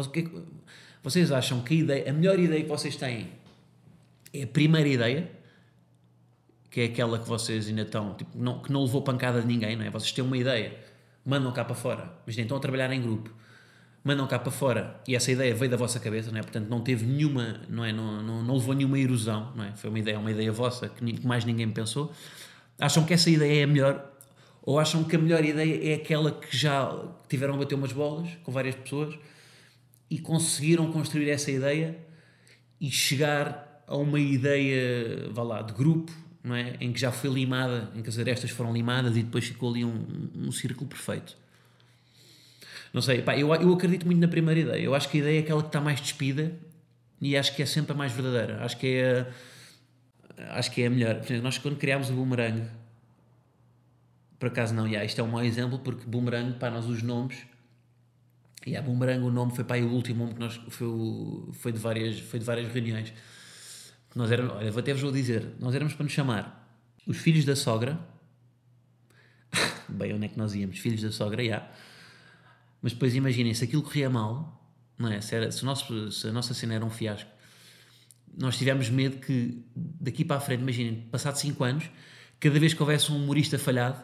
vocês 1.04 1.32
acham 1.32 1.62
que 1.62 1.74
a, 1.74 1.78
ideia, 1.78 2.10
a 2.10 2.14
melhor 2.14 2.40
ideia 2.40 2.64
que 2.64 2.70
vocês 2.70 2.96
têm 2.96 3.30
é 4.34 4.44
a 4.44 4.48
primeira 4.48 4.88
ideia? 4.88 5.32
Que 6.70 6.82
é 6.82 6.86
aquela 6.86 7.20
que 7.20 7.28
vocês 7.28 7.68
ainda 7.68 7.84
estão, 7.84 8.14
tipo, 8.16 8.38
não, 8.38 8.62
que 8.62 8.72
não 8.72 8.84
levou 8.84 9.02
pancada 9.02 9.42
de 9.42 9.48
ninguém, 9.48 9.76
não 9.76 9.86
é? 9.86 9.90
Vocês 9.90 10.12
têm 10.12 10.24
uma 10.24 10.38
ideia 10.38 10.88
mandam 11.28 11.52
cá 11.52 11.66
para 11.66 11.76
fora. 11.76 12.10
Mas 12.26 12.38
estão 12.38 12.56
a 12.56 12.60
trabalhar 12.60 12.92
em 12.94 13.02
grupo. 13.02 13.30
Mandam 14.08 14.26
cá 14.26 14.40
para 14.40 14.52
fora 14.52 15.02
e 15.06 15.18
essa 15.18 15.30
ideia 15.30 15.54
veio 15.54 15.70
da 15.70 15.76
vossa 15.76 16.00
cabeça, 16.00 16.32
não 16.32 16.40
é? 16.40 16.42
Portanto, 16.42 16.70
não 16.70 16.80
teve 16.80 17.06
nenhuma, 17.06 17.60
não 17.68 17.84
é? 17.84 17.92
Não, 17.92 18.24
não, 18.24 18.42
não 18.42 18.54
levou 18.54 18.74
nenhuma 18.74 18.98
erosão, 18.98 19.52
não 19.54 19.66
é? 19.66 19.74
Foi 19.76 19.90
uma 19.90 20.00
ideia, 20.00 20.18
uma 20.18 20.32
ideia 20.32 20.50
vossa 20.50 20.88
que 20.88 21.28
mais 21.28 21.44
ninguém 21.44 21.70
pensou. 21.70 22.14
Acham 22.80 23.04
que 23.04 23.14
essa 23.14 23.30
ideia 23.30 23.60
é 23.60 23.64
a 23.64 23.68
melhor 23.68 24.14
ou 24.62 24.80
acham 24.80 25.04
que 25.04 25.14
a 25.14 25.20
melhor 25.20 25.44
ideia 25.44 25.92
é 25.92 25.96
aquela 25.96 26.32
que 26.32 26.56
já 26.56 26.90
tiveram 27.28 27.56
a 27.56 27.58
bater 27.58 27.76
umas 27.76 27.92
bolas 27.92 28.30
com 28.44 28.52
várias 28.52 28.76
pessoas 28.76 29.14
e 30.10 30.20
conseguiram 30.20 30.90
construir 30.90 31.30
essa 31.30 31.52
ideia 31.52 31.98
e 32.80 32.90
chegar 32.90 33.84
a 33.86 33.98
uma 33.98 34.22
ideia, 34.22 35.30
vá 35.32 35.44
lá, 35.44 35.62
de 35.62 35.74
grupo 35.74 36.14
não 36.42 36.56
é? 36.56 36.78
em 36.80 36.94
que 36.94 37.00
já 37.00 37.12
foi 37.12 37.30
limada, 37.30 37.92
em 37.94 38.02
que 38.02 38.08
as 38.08 38.18
arestas 38.18 38.52
foram 38.52 38.72
limadas 38.72 39.18
e 39.18 39.24
depois 39.24 39.46
ficou 39.46 39.70
ali 39.70 39.84
um, 39.84 40.30
um, 40.34 40.52
círculo 40.52 40.88
perfeito. 40.88 41.38
Não 42.98 43.02
sei, 43.04 43.22
pá, 43.22 43.38
eu, 43.38 43.54
eu 43.54 43.74
acredito 43.74 44.08
muito 44.08 44.20
na 44.20 44.28
primeira 44.28 44.60
ideia. 44.60 44.82
Eu 44.82 44.96
acho 44.96 45.08
que 45.08 45.18
a 45.18 45.20
ideia 45.20 45.38
é 45.38 45.44
aquela 45.44 45.62
que 45.62 45.70
está 45.70 45.80
mais 45.80 46.02
despida 46.02 46.52
e 47.22 47.38
acho 47.38 47.56
que 47.56 47.62
é 47.62 47.66
sempre 47.68 47.92
a 47.92 47.96
mais 47.96 48.12
verdadeira. 48.12 48.66
Acho 48.66 48.76
que 48.76 48.88
é 48.88 49.28
a, 50.36 50.58
acho 50.58 50.72
que 50.72 50.82
é 50.82 50.88
a 50.88 50.90
melhor. 50.90 51.22
Nós 51.44 51.60
quando 51.60 51.78
criámos 51.78 52.10
o 52.10 52.14
boomerang, 52.14 52.64
por 54.40 54.48
acaso 54.48 54.74
não, 54.74 54.88
yeah, 54.88 55.06
isto 55.06 55.22
é 55.22 55.24
um 55.24 55.28
mau 55.28 55.44
exemplo 55.44 55.78
porque 55.78 56.08
boomerang, 56.08 56.58
pá, 56.58 56.72
nós 56.72 56.88
os 56.88 57.04
nomes, 57.04 57.38
e 58.66 58.72
yeah, 58.72 58.84
boomerang 58.84 59.24
o 59.24 59.30
nome 59.30 59.56
foi 59.56 59.64
pá, 59.64 59.78
o 59.78 59.94
último 59.94 60.24
nome 60.24 60.34
que 60.34 60.40
nós, 60.40 60.60
foi, 60.70 60.88
foi, 61.54 61.72
de 61.72 61.78
várias, 61.78 62.20
foi 62.20 62.40
de 62.40 62.46
várias 62.46 62.74
reuniões 62.74 63.14
nós 64.16 64.32
éramos, 64.32 64.54
olha, 64.54 64.72
vou 64.72 64.80
até 64.80 64.92
vos 64.92 65.14
dizer, 65.14 65.54
nós 65.60 65.76
éramos 65.76 65.94
para 65.94 66.04
nos 66.04 66.12
chamar 66.12 66.68
os 67.06 67.18
filhos 67.18 67.46
da 67.46 67.56
sogra. 67.56 68.00
Bem, 69.88 70.16
onde 70.16 70.26
é 70.26 70.28
que 70.28 70.38
nós 70.40 70.56
íamos? 70.56 70.80
Filhos 70.80 71.04
da 71.04 71.12
sogra, 71.12 71.44
já. 71.44 71.48
Yeah. 71.48 71.72
Mas 72.82 72.94
depois 72.94 73.16
imaginem, 73.16 73.54
se 73.54 73.64
aquilo 73.64 73.82
corria 73.82 74.10
mal, 74.10 74.72
não 74.98 75.12
é? 75.12 75.22
Se, 75.22 75.36
era, 75.36 75.52
se, 75.52 75.64
nosso, 75.66 76.12
se 76.12 76.28
a 76.28 76.32
nossa 76.32 76.54
cena 76.54 76.76
era 76.76 76.86
um 76.86 76.90
fiasco, 76.90 77.30
nós 78.38 78.58
tivemos 78.58 78.90
medo 78.90 79.18
que 79.18 79.66
daqui 79.76 80.24
para 80.24 80.38
a 80.38 80.40
frente, 80.40 80.62
imaginem, 80.62 81.02
passado 81.12 81.36
5 81.36 81.64
anos, 81.64 81.90
cada 82.40 82.60
vez 82.60 82.74
que 82.74 82.82
houvesse 82.82 83.12
um 83.12 83.16
humorista 83.16 83.58
falhado, 83.58 84.00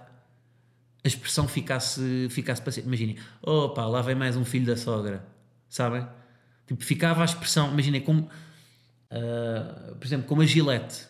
a 1.03 1.08
expressão 1.08 1.48
ficasse, 1.48 2.27
ficasse 2.30 2.62
para 2.62 2.72
sempre. 2.72 2.88
Imaginem, 2.88 3.18
opa, 3.42 3.86
lá 3.86 4.01
vem 4.01 4.15
mais 4.15 4.36
um 4.36 4.46
filho 4.46 4.65
da 4.65 4.77
sogra, 4.77 5.25
sabem? 5.70 6.08
Tipo, 6.65 6.84
ficava 6.84 7.22
a 7.22 7.25
expressão, 7.25 7.72
imaginem, 7.72 8.01
como 8.01 8.30
Uh, 9.13 9.96
por 9.96 10.08
exemplo, 10.08 10.27
como 10.27 10.42
a 10.42 10.46
Gillette. 10.46 11.08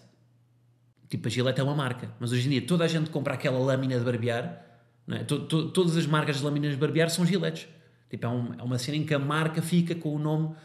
Tipo, 1.08 1.28
a 1.28 1.32
Gillette 1.32 1.62
é 1.62 1.64
uma 1.64 1.76
marca, 1.76 2.12
mas 2.20 2.34
hoje 2.34 2.48
em 2.48 2.52
dia 2.52 2.68
toda 2.68 2.84
a 2.84 2.88
gente 2.88 3.10
compra 3.10 3.36
aquela 3.36 3.58
lâmina 3.58 3.98
de 3.98 4.04
barbear. 4.04 4.62
É? 5.10 5.24
todas 5.24 5.98
as 5.98 6.06
marcas 6.06 6.38
de 6.38 6.44
lâminas 6.44 6.72
de 6.72 6.78
barbear 6.78 7.10
são 7.10 7.26
Gillettes. 7.26 7.68
Tipo, 8.10 8.26
é, 8.26 8.30
um, 8.30 8.54
é, 8.60 8.64
uma 8.64 8.78
cena 8.78 8.98
em 8.98 9.04
que 9.04 9.14
a 9.14 9.20
marca 9.20 9.62
fica 9.62 9.96
com 9.96 10.16
o 10.16 10.20
nome, 10.20 10.56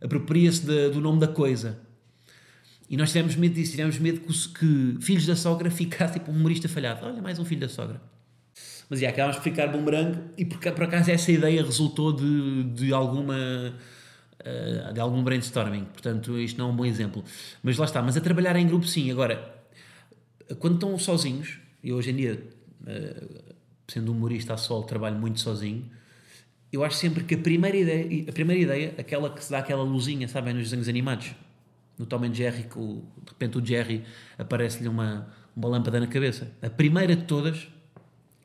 apropria-se 0.00 0.64
do 0.64 1.00
nome 1.00 1.20
da 1.20 1.28
coisa. 1.28 1.78
E 2.88 2.96
nós 2.96 3.10
tivemos 3.10 3.36
medo 3.36 3.54
disso, 3.54 3.72
tivemos 3.72 3.98
medo 3.98 4.20
que, 4.20 4.48
que 4.50 4.98
Filhos 5.00 5.26
da 5.26 5.34
Sogra 5.34 5.68
ficasse 5.72 6.14
tipo 6.14 6.30
um 6.30 6.34
humorista 6.34 6.68
falhado. 6.68 7.04
Olha, 7.04 7.20
mais 7.20 7.38
um 7.38 7.44
filho 7.44 7.60
da 7.62 7.68
sogra. 7.68 8.00
Mas 8.88 9.00
já, 9.00 9.08
acabámos 9.08 9.36
por 9.36 9.44
ficar 9.44 9.68
bumerangue 9.68 10.18
e 10.36 10.44
por, 10.44 10.58
por 10.58 10.84
acaso 10.84 11.10
essa 11.10 11.32
ideia 11.32 11.62
resultou 11.62 12.12
de, 12.12 12.64
de 12.64 12.92
alguma 12.92 13.34
uh, 14.42 14.92
de 14.92 15.00
algum 15.00 15.22
brainstorming. 15.22 15.84
Portanto, 15.86 16.38
isto 16.38 16.58
não 16.58 16.68
é 16.68 16.72
um 16.72 16.76
bom 16.76 16.84
exemplo. 16.84 17.24
Mas 17.62 17.78
lá 17.78 17.84
está. 17.84 18.02
Mas 18.02 18.16
a 18.16 18.20
trabalhar 18.20 18.54
em 18.56 18.66
grupo, 18.66 18.86
sim. 18.86 19.10
Agora, 19.10 19.64
quando 20.58 20.74
estão 20.74 20.98
sozinhos, 20.98 21.58
e 21.82 21.92
hoje 21.92 22.10
em 22.10 22.16
dia, 22.16 22.46
uh, 22.82 23.51
sendo 23.92 24.12
humorista 24.12 24.54
a 24.54 24.56
sol, 24.56 24.82
trabalho 24.84 25.18
muito 25.18 25.40
sozinho, 25.40 25.88
eu 26.72 26.82
acho 26.82 26.96
sempre 26.96 27.22
que 27.24 27.34
a 27.34 27.38
primeira 27.38 27.76
ideia, 27.76 28.24
a 28.28 28.32
primeira 28.32 28.62
ideia 28.62 28.94
aquela 28.96 29.28
que 29.28 29.44
se 29.44 29.50
dá 29.50 29.58
aquela 29.58 29.82
luzinha, 29.82 30.26
sabem, 30.26 30.54
nos 30.54 30.64
desenhos 30.64 30.88
animados, 30.88 31.34
no 31.98 32.06
Tom 32.06 32.24
and 32.24 32.32
Jerry, 32.34 32.62
que 32.64 32.78
o, 32.78 33.02
de 33.22 33.30
repente 33.30 33.58
o 33.58 33.64
Jerry 33.64 34.04
aparece-lhe 34.38 34.88
uma, 34.88 35.28
uma 35.54 35.68
lâmpada 35.68 36.00
na 36.00 36.06
cabeça. 36.06 36.50
A 36.62 36.70
primeira 36.70 37.14
de 37.14 37.24
todas, 37.24 37.68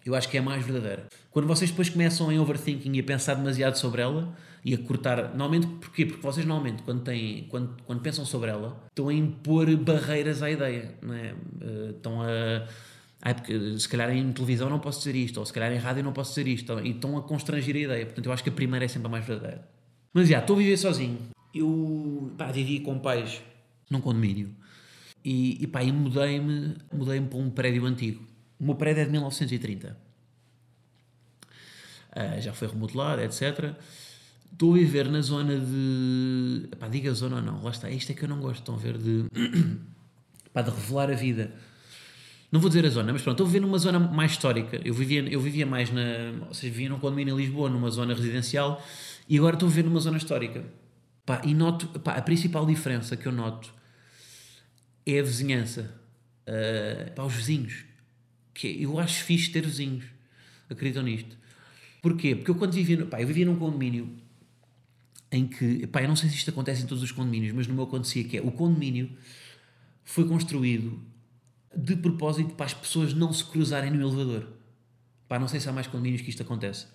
eu 0.05 0.13
acho 0.13 0.27
que 0.27 0.35
é 0.35 0.41
a 0.41 0.43
mais 0.43 0.63
verdadeira. 0.65 1.07
Quando 1.31 1.47
vocês 1.47 1.69
depois 1.69 1.89
começam 1.89 2.29
em 2.29 2.37
overthinking 2.37 2.93
e 2.93 2.99
a 2.99 3.03
pensar 3.03 3.35
demasiado 3.35 3.75
sobre 3.77 4.01
ela 4.01 4.35
e 4.65 4.73
a 4.73 4.77
cortar, 4.77 5.33
normalmente, 5.33 5.67
porquê? 5.67 6.05
Porque 6.05 6.21
vocês 6.21 6.45
normalmente, 6.45 6.83
quando, 6.83 7.03
têm, 7.03 7.47
quando, 7.49 7.77
quando 7.85 8.01
pensam 8.01 8.25
sobre 8.25 8.49
ela, 8.49 8.77
estão 8.89 9.07
a 9.07 9.13
impor 9.13 9.73
barreiras 9.77 10.43
à 10.43 10.51
ideia, 10.51 10.95
não 11.01 11.13
é? 11.13 11.33
Uh, 11.33 11.89
estão 11.91 12.21
a 12.21 12.67
ah, 13.21 13.33
porque 13.33 13.79
se 13.79 13.89
calhar 13.89 14.11
em 14.11 14.31
televisão 14.31 14.69
não 14.69 14.79
posso 14.79 14.99
dizer 14.99 15.15
isto, 15.15 15.39
ou 15.39 15.45
se 15.45 15.51
calhar 15.51 15.71
em 15.71 15.77
rádio 15.77 16.03
não 16.03 16.13
posso 16.13 16.31
dizer 16.31 16.47
isto, 16.47 16.79
e 16.79 16.91
estão 16.91 17.17
a 17.17 17.23
constranger 17.23 17.75
a 17.75 17.79
ideia. 17.79 18.05
Portanto, 18.05 18.25
eu 18.25 18.31
acho 18.31 18.43
que 18.43 18.49
a 18.49 18.53
primeira 18.53 18.85
é 18.85 18.87
sempre 18.87 19.07
a 19.07 19.09
mais 19.09 19.25
verdadeira. 19.25 19.67
Mas 20.13 20.29
já, 20.29 20.39
estou 20.39 20.55
a 20.55 20.59
viver 20.59 20.77
sozinho. 20.77 21.19
Eu 21.53 22.33
pá, 22.37 22.51
vivi 22.51 22.79
com 22.79 22.99
pais 22.99 23.41
num 23.89 24.01
condomínio 24.01 24.53
e, 25.23 25.63
e 25.63 25.87
e 25.87 25.91
mudei-me 25.91 26.75
mudei 26.93 27.19
para 27.21 27.39
um 27.39 27.49
prédio 27.49 27.85
antigo. 27.85 28.23
O 28.59 28.65
meu 28.65 28.75
prédio 28.75 29.01
é 29.01 29.05
de 29.05 29.11
1930. 29.11 29.89
Uh, 29.89 29.95
ah, 32.11 32.39
já 32.39 32.53
foi 32.53 32.67
remodelado, 32.67 33.21
etc. 33.21 33.75
Estou 34.51 34.73
a 34.73 34.77
viver 34.77 35.09
na 35.09 35.21
zona 35.21 35.59
de. 35.59 36.67
Pá, 36.79 36.87
diga 36.87 37.13
zona 37.13 37.37
ou 37.37 37.41
não, 37.41 37.63
lá 37.63 37.71
está. 37.71 37.89
Isto 37.89 38.11
é 38.11 38.15
que 38.15 38.23
eu 38.23 38.29
não 38.29 38.39
gosto, 38.39 38.59
estão 38.59 38.75
a 38.75 38.77
ver, 38.77 38.97
de. 38.97 39.25
pá, 40.53 40.61
de 40.61 40.69
revelar 40.69 41.11
a 41.11 41.15
vida 41.15 41.51
não 42.57 42.61
vou 42.61 42.69
dizer 42.69 42.85
a 42.87 42.89
zona, 42.89 43.13
mas 43.13 43.21
pronto, 43.21 43.35
estou 43.35 43.45
a 43.45 43.47
viver 43.47 43.59
numa 43.59 43.77
zona 43.77 43.99
mais 43.99 44.31
histórica. 44.31 44.81
Eu 44.83 44.91
vivia, 44.91 45.21
eu 45.29 45.39
vivia 45.39 45.65
mais 45.65 45.91
na. 45.91 46.01
Ou 46.47 46.53
seja, 46.55 46.73
vivia 46.73 46.89
num 46.89 46.97
condomínio 46.97 47.35
em 47.35 47.37
Lisboa, 47.37 47.69
numa 47.69 47.91
zona 47.91 48.15
residencial, 48.15 48.83
e 49.29 49.37
agora 49.37 49.55
estou 49.55 49.67
a 49.67 49.69
viver 49.69 49.87
numa 49.87 49.99
zona 49.99 50.17
histórica. 50.17 50.65
Pá, 51.23 51.39
e 51.45 51.53
noto. 51.53 51.87
Pá, 51.99 52.13
a 52.13 52.21
principal 52.21 52.65
diferença 52.65 53.15
que 53.15 53.27
eu 53.27 53.31
noto 53.31 53.71
é 55.05 55.19
a 55.19 55.23
vizinhança. 55.23 55.93
Uh, 56.47 57.11
pá, 57.13 57.23
os 57.23 57.35
vizinhos. 57.35 57.85
Que 58.55 58.67
é, 58.67 58.85
eu 58.85 58.97
acho 58.97 59.23
fixe 59.23 59.51
ter 59.51 59.63
vizinhos. 59.63 60.05
Acreditam 60.67 61.03
nisto? 61.03 61.37
Porquê? 62.01 62.35
Porque 62.35 62.49
eu 62.49 62.55
quando 62.55 62.73
vivia. 62.73 63.05
Pá, 63.05 63.21
eu 63.21 63.27
vivia 63.27 63.45
num 63.45 63.55
condomínio 63.55 64.09
em 65.31 65.47
que. 65.47 65.85
Pá, 65.85 66.01
eu 66.01 66.07
não 66.07 66.15
sei 66.15 66.27
se 66.29 66.37
isto 66.37 66.49
acontece 66.49 66.81
em 66.81 66.87
todos 66.87 67.03
os 67.03 67.11
condomínios, 67.11 67.53
mas 67.53 67.67
no 67.67 67.75
meu 67.75 67.83
acontecia 67.83 68.23
que 68.23 68.37
é. 68.37 68.41
O 68.41 68.51
condomínio 68.51 69.11
foi 70.03 70.27
construído 70.27 70.99
de 71.77 71.95
propósito 71.95 72.55
para 72.55 72.65
as 72.65 72.73
pessoas 72.73 73.13
não 73.13 73.31
se 73.31 73.45
cruzarem 73.45 73.91
no 73.91 74.01
elevador. 74.01 74.47
Pá, 75.27 75.37
não 75.37 75.47
sei 75.47 75.59
se 75.59 75.69
há 75.69 75.71
mais 75.71 75.85
condomínios 75.85 76.21
que 76.21 76.29
isto 76.29 76.41
acontece. 76.41 76.87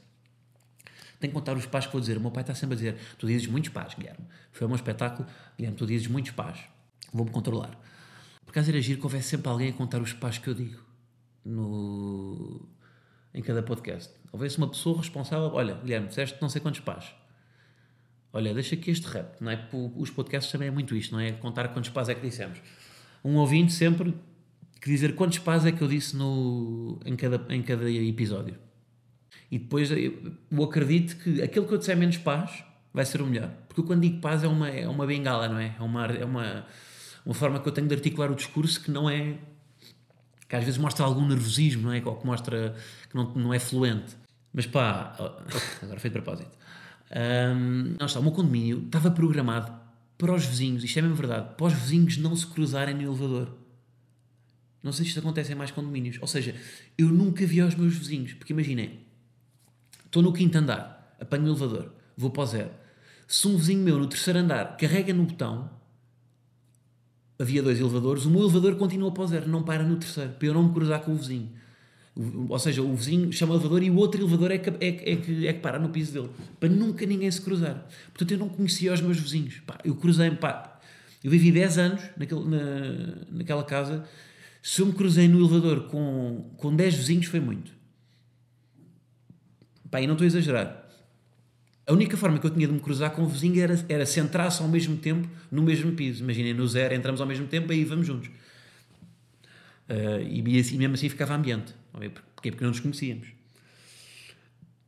Tenho 1.21 1.33
que 1.33 1.39
contar 1.39 1.57
os 1.57 1.67
pais 1.67 1.87
que 1.87 1.93
vou 1.93 2.01
dizer. 2.01 2.17
O 2.17 2.21
meu 2.21 2.33
pai 2.33 2.43
está 2.43 2.53
sempre 2.53 2.75
a 2.75 2.77
dizer: 2.77 2.97
Tu 3.17 3.29
dizes 3.29 3.47
muitos 3.47 3.71
pais, 3.71 3.95
Guilherme. 3.95 4.27
Foi 4.51 4.67
meu 4.67 4.75
espetáculo, 4.75 5.29
Guilherme, 5.57 5.77
tu 5.77 5.87
dizes 5.87 6.09
muitos 6.09 6.33
pais. 6.33 6.59
Vou-me 7.13 7.31
controlar. 7.31 7.79
Por 8.45 8.51
acaso 8.51 8.71
era 8.71 8.81
giro 8.81 8.99
que 8.99 9.07
houvesse 9.07 9.29
sempre 9.29 9.49
alguém 9.49 9.71
a 9.71 9.73
contar 9.73 10.03
os 10.03 10.13
pais 10.13 10.39
que 10.39 10.49
eu 10.49 10.55
digo 10.55 10.83
no... 11.45 12.69
em 13.33 13.41
cada 13.41 13.63
podcast. 13.63 14.13
Houvesse 14.33 14.59
uma 14.59 14.69
pessoa 14.69 14.99
responsável: 14.99 15.53
Olha, 15.53 15.75
Guilherme, 15.75 16.09
disseste 16.09 16.43
não 16.43 16.49
sei 16.49 16.61
quantos 16.61 16.81
pais. 16.81 17.15
Olha, 18.33 18.53
deixa 18.53 18.75
aqui 18.75 18.91
este 18.91 19.07
rap, 19.07 19.41
não 19.41 19.51
é? 19.53 19.69
Os 19.95 20.11
podcasts 20.11 20.51
também 20.51 20.69
é 20.69 20.71
muito 20.71 20.97
isto, 20.97 21.13
não 21.13 21.21
é? 21.21 21.33
Contar 21.33 21.69
quantos 21.69 21.91
pais 21.91 22.09
é 22.09 22.15
que 22.15 22.23
dissemos. 22.23 22.59
Um 23.23 23.37
ouvinte 23.37 23.73
sempre 23.73 24.13
que 24.83 24.91
dizer 24.91 25.15
quantos 25.15 25.39
pás 25.39 25.65
é 25.65 25.71
que 25.71 25.81
eu 25.81 25.87
disse 25.87 26.17
no, 26.17 26.99
em, 27.07 27.15
cada, 27.15 27.41
em 27.55 27.63
cada 27.63 27.89
episódio. 27.89 28.57
E 29.49 29.57
depois 29.57 29.93
eu, 29.93 30.65
acredito 30.65 31.17
que 31.19 31.41
aquele 31.41 31.65
que 31.67 31.73
eu 31.73 31.79
disser 31.79 31.97
menos 31.97 32.17
paz 32.17 32.65
vai 32.93 33.05
ser 33.05 33.23
o 33.23 33.27
melhor. 33.27 33.49
Porque 33.69 33.81
quando 33.83 34.01
digo 34.01 34.21
paz 34.21 34.43
é 34.43 34.49
uma, 34.49 34.69
é 34.69 34.89
uma 34.89 35.07
bengala, 35.07 35.49
não 35.49 35.59
é? 35.59 35.77
É 35.79 35.83
uma, 35.83 36.07
é 36.07 36.25
uma, 36.25 36.67
uma 37.25 37.35
forma 37.35 37.61
que 37.61 37.69
eu 37.69 37.73
tenho 37.73 37.87
de 37.87 37.95
articular 37.95 38.29
o 38.33 38.35
discurso 38.35 38.83
que 38.83 38.91
não 38.91 39.09
é. 39.09 39.39
que 40.49 40.57
às 40.57 40.65
vezes 40.65 40.79
mostra 40.79 41.07
algum 41.07 41.29
nervosismo, 41.29 41.83
não 41.83 41.93
é? 41.93 42.03
Ou 42.05 42.17
que 42.17 42.27
mostra 42.27 42.75
que 43.09 43.15
não, 43.15 43.33
não 43.35 43.55
é 43.55 43.61
fluente. 43.61 44.17
Mas 44.53 44.67
pá, 44.67 45.15
agora 45.81 46.01
foi 46.01 46.11
de 46.11 46.21
propósito. 46.21 46.59
Um, 47.15 47.95
não 48.01 48.07
está, 48.07 48.19
o 48.19 48.23
meu 48.25 48.33
condomínio 48.33 48.83
estava 48.85 49.13
programado 49.13 49.73
para 50.19 50.35
os 50.35 50.45
vizinhos, 50.45 50.83
isto 50.83 50.99
é 50.99 51.03
mesmo 51.03 51.17
verdade, 51.17 51.55
para 51.57 51.67
os 51.67 51.73
vizinhos 51.73 52.17
não 52.17 52.35
se 52.35 52.47
cruzarem 52.49 52.97
no 52.97 53.03
elevador. 53.03 53.62
Não 54.83 54.93
sei 54.93 55.05
se 55.05 55.11
isto 55.11 55.21
acontece 55.21 55.53
em 55.53 55.55
mais 55.55 55.71
condomínios. 55.71 56.19
Ou 56.21 56.27
seja, 56.27 56.55
eu 56.99 57.09
nunca 57.09 57.47
vi 57.47 57.61
aos 57.61 57.75
meus 57.75 57.95
vizinhos. 57.95 58.35
Porque 58.35 58.53
imaginem, 58.53 59.01
estou 60.05 60.23
no 60.23 60.33
quinto 60.33 60.59
andar, 60.59 61.17
apanho 61.21 61.45
o 61.45 61.49
elevador, 61.49 61.93
vou 62.17 62.31
para 62.31 62.43
o 62.43 62.47
zero. 62.47 62.71
Se 63.29 63.47
um 63.47 63.57
vizinho 63.57 63.81
meu 63.81 63.99
no 63.99 64.07
terceiro 64.07 64.41
andar 64.41 64.77
carrega 64.77 65.15
no 65.15 65.25
botão, 65.25 65.71
havia 67.39 67.63
dois 67.63 67.79
elevadores, 67.79 68.25
o 68.25 68.31
meu 68.31 68.43
elevador 68.43 68.77
continua 68.77 69.13
para 69.13 69.23
o 69.23 69.27
zero, 69.27 69.49
não 69.49 69.63
para 69.63 69.85
no 69.85 69.97
terceiro, 69.97 70.33
para 70.33 70.49
eu 70.49 70.55
não 70.55 70.65
me 70.65 70.75
cruzar 70.75 71.01
com 71.01 71.13
o 71.13 71.17
vizinho. 71.17 71.51
Ou 72.49 72.59
seja, 72.59 72.83
o 72.83 72.95
vizinho 72.95 73.33
chama 73.33 73.55
o 73.55 73.57
elevador 73.57 73.83
e 73.83 73.91
o 73.91 73.97
outro 73.97 74.21
elevador 74.21 74.51
é 74.51 74.59
que, 74.59 74.69
é, 74.69 75.13
é, 75.13 75.17
que, 75.17 75.47
é 75.47 75.53
que 75.55 75.61
para 75.61 75.79
no 75.79 75.89
piso 75.89 76.13
dele. 76.13 76.29
Para 76.61 76.69
nunca 76.69 77.07
ninguém 77.07 77.31
se 77.31 77.41
cruzar. 77.41 77.87
Portanto, 78.09 78.33
eu 78.33 78.39
não 78.39 78.51
conhecia 78.51 78.93
os 78.93 79.01
meus 79.01 79.19
vizinhos. 79.19 79.61
Pá, 79.67 79.79
eu 79.83 79.95
cruzei, 79.95 80.31
pá, 80.33 80.79
eu 81.25 81.31
vivi 81.31 81.51
10 81.51 81.79
anos 81.79 82.03
naquele, 82.19 82.45
na, 82.45 83.27
naquela 83.31 83.65
casa 83.65 84.05
se 84.63 84.81
eu 84.81 84.87
me 84.87 84.93
cruzei 84.93 85.27
no 85.27 85.41
elevador 85.41 85.89
com, 85.89 86.55
com 86.57 86.75
10 86.75 86.95
vizinhos, 86.95 87.27
foi 87.27 87.41
muito. 87.41 87.73
Pá, 89.91 90.01
e 90.01 90.07
não 90.07 90.15
estou 90.15 90.25
a 90.25 90.29
exagerar. 90.29 90.89
A 91.85 91.93
única 91.93 92.17
forma 92.17 92.39
que 92.39 92.47
eu 92.47 92.51
tinha 92.51 92.69
de 92.69 92.73
me 92.73 92.79
cruzar 92.79 93.11
com 93.11 93.23
o 93.23 93.27
vizinho 93.27 93.61
era, 93.61 93.85
era 93.89 94.07
centrar-se 94.07 94.63
ao 94.63 94.69
mesmo 94.69 94.97
tempo 94.97 95.29
no 95.51 95.63
mesmo 95.63 95.93
piso. 95.93 96.23
Imaginem, 96.23 96.55
no 96.55 96.67
zero 96.67 96.95
entramos 96.95 97.21
ao 97.21 97.27
mesmo 97.27 97.49
tempo, 97.49 97.73
aí 97.73 97.85
vamos 97.85 98.07
juntos. 98.07 98.29
Uh, 99.89 100.23
e, 100.31 100.61
assim, 100.61 100.79
mesmo 100.79 100.95
assim 100.95 101.09
ficava 101.09 101.35
ambiente. 101.35 101.75
Porquê? 102.35 102.53
Porque 102.53 102.65
não 102.65 102.71
nos 102.71 102.79
conhecíamos. 102.79 103.29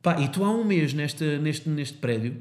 Pá, 0.01 0.21
e 0.21 0.27
estou 0.27 0.45
há 0.45 0.51
um 0.53 0.65
mês 0.65 0.95
neste, 0.95 1.39
neste, 1.39 1.69
neste 1.69 1.99
prédio, 1.99 2.41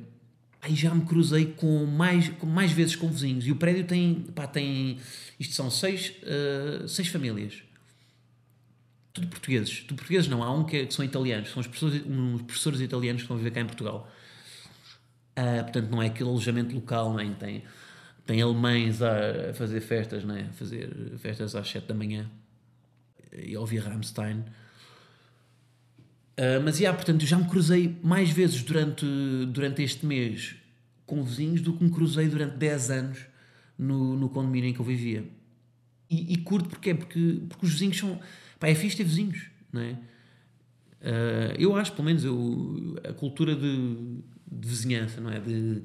aí 0.64 0.76
já 0.76 0.96
me 0.96 1.06
cruzei 1.06 1.46
com 1.46 1.86
mais, 1.86 2.30
com 2.30 2.48
mais 2.48 2.72
vezes 2.72 2.96
com 2.96 3.10
vizinhos. 3.10 3.46
E 3.46 3.52
o 3.52 3.56
prédio 3.58 3.84
tem, 3.84 4.16
pá, 4.34 4.48
tem 4.48 4.98
isto 5.38 5.54
são 5.54 5.70
seis, 5.70 6.14
uh, 6.24 6.88
seis 6.88 7.10
famílias. 7.10 7.62
Tudo 9.12 9.28
portugueses. 9.28 9.82
Tudo 9.82 9.98
portugueses 9.98 10.30
não. 10.30 10.42
Há 10.42 10.52
um 10.52 10.64
que, 10.64 10.78
é, 10.78 10.86
que 10.86 10.94
são 10.94 11.04
italianos. 11.04 11.52
São 11.52 11.60
os 11.60 11.68
professores, 11.68 12.02
uns 12.08 12.42
professores 12.44 12.80
italianos 12.80 13.22
que 13.22 13.26
estão 13.26 13.36
a 13.36 13.40
viver 13.40 13.52
cá 13.52 13.60
em 13.60 13.66
Portugal. 13.66 14.10
Uh, 15.38 15.64
portanto, 15.64 15.90
não 15.90 16.02
é 16.02 16.08
aquele 16.08 16.30
alojamento 16.30 16.74
local, 16.74 17.14
nem 17.14 17.34
tem, 17.34 17.64
tem 18.26 18.42
alemães 18.42 19.02
a 19.02 19.54
fazer 19.54 19.82
festas, 19.82 20.24
não 20.24 20.36
é? 20.36 20.44
A 20.44 20.54
fazer 20.54 20.90
festas 21.18 21.56
às 21.56 21.68
7 21.68 21.88
da 21.88 21.94
manhã 21.94 22.32
e 23.34 23.58
ouvir 23.58 23.80
Rammstein. 23.80 24.46
Uh, 26.38 26.64
mas, 26.64 26.80
yeah, 26.80 26.96
portanto, 26.98 27.22
eu 27.22 27.28
já 27.28 27.38
me 27.38 27.48
cruzei 27.48 27.98
mais 28.02 28.30
vezes 28.32 28.64
durante, 28.64 29.06
durante 29.48 29.84
este 29.84 30.06
mês 30.06 30.56
com 31.06 31.24
vizinhos 31.24 31.62
do 31.62 31.74
que 31.74 31.84
me 31.84 31.92
cruzei 31.92 32.28
durante 32.28 32.58
10 32.58 32.92
anos 32.92 33.26
no, 33.78 34.16
no 34.16 34.30
condomínio 34.30 34.70
em 34.70 34.74
que 34.74 34.80
eu 34.80 34.86
vivia. 34.86 35.24
E, 36.10 36.34
e 36.34 36.38
curto 36.38 36.70
porquê? 36.70 36.94
Porque, 36.94 37.42
porque 37.50 37.66
os 37.66 37.74
vizinhos 37.74 37.98
são. 37.98 38.20
Pá, 38.60 38.68
é 38.68 38.76
fixe 38.76 38.98
ter 38.98 39.04
vizinhos, 39.04 39.48
não 39.72 39.82
é? 39.82 39.92
Uh, 41.02 41.56
eu 41.58 41.76
acho, 41.76 41.92
pelo 41.92 42.06
menos, 42.06 42.24
eu, 42.24 42.96
a 43.08 43.14
cultura 43.14 43.56
de, 43.56 43.96
de 44.50 44.68
vizinhança, 44.68 45.20
não 45.20 45.30
é? 45.30 45.40
De, 45.40 45.84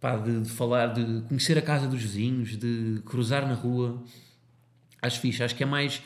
pá, 0.00 0.16
de, 0.16 0.42
de, 0.42 0.50
falar, 0.50 0.88
de 0.88 1.22
conhecer 1.22 1.58
a 1.58 1.62
casa 1.62 1.88
dos 1.88 2.00
vizinhos, 2.00 2.56
de 2.56 3.02
cruzar 3.04 3.46
na 3.46 3.54
rua. 3.54 4.02
Acho 5.02 5.20
fixe, 5.20 5.42
acho 5.42 5.54
que 5.54 5.62
é 5.62 5.66
mais. 5.66 6.02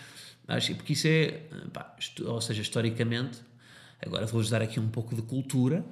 Acho, 0.47 0.75
porque 0.75 0.93
isso 0.93 1.07
é. 1.07 1.43
Pá, 1.73 1.97
ou 2.27 2.41
seja, 2.41 2.63
historicamente, 2.63 3.39
agora 4.05 4.27
vou-vos 4.27 4.51
dar 4.51 4.63
aqui 4.63 4.79
um 4.79 4.89
pouco 4.89 5.15
de 5.15 5.23
cultura. 5.23 5.85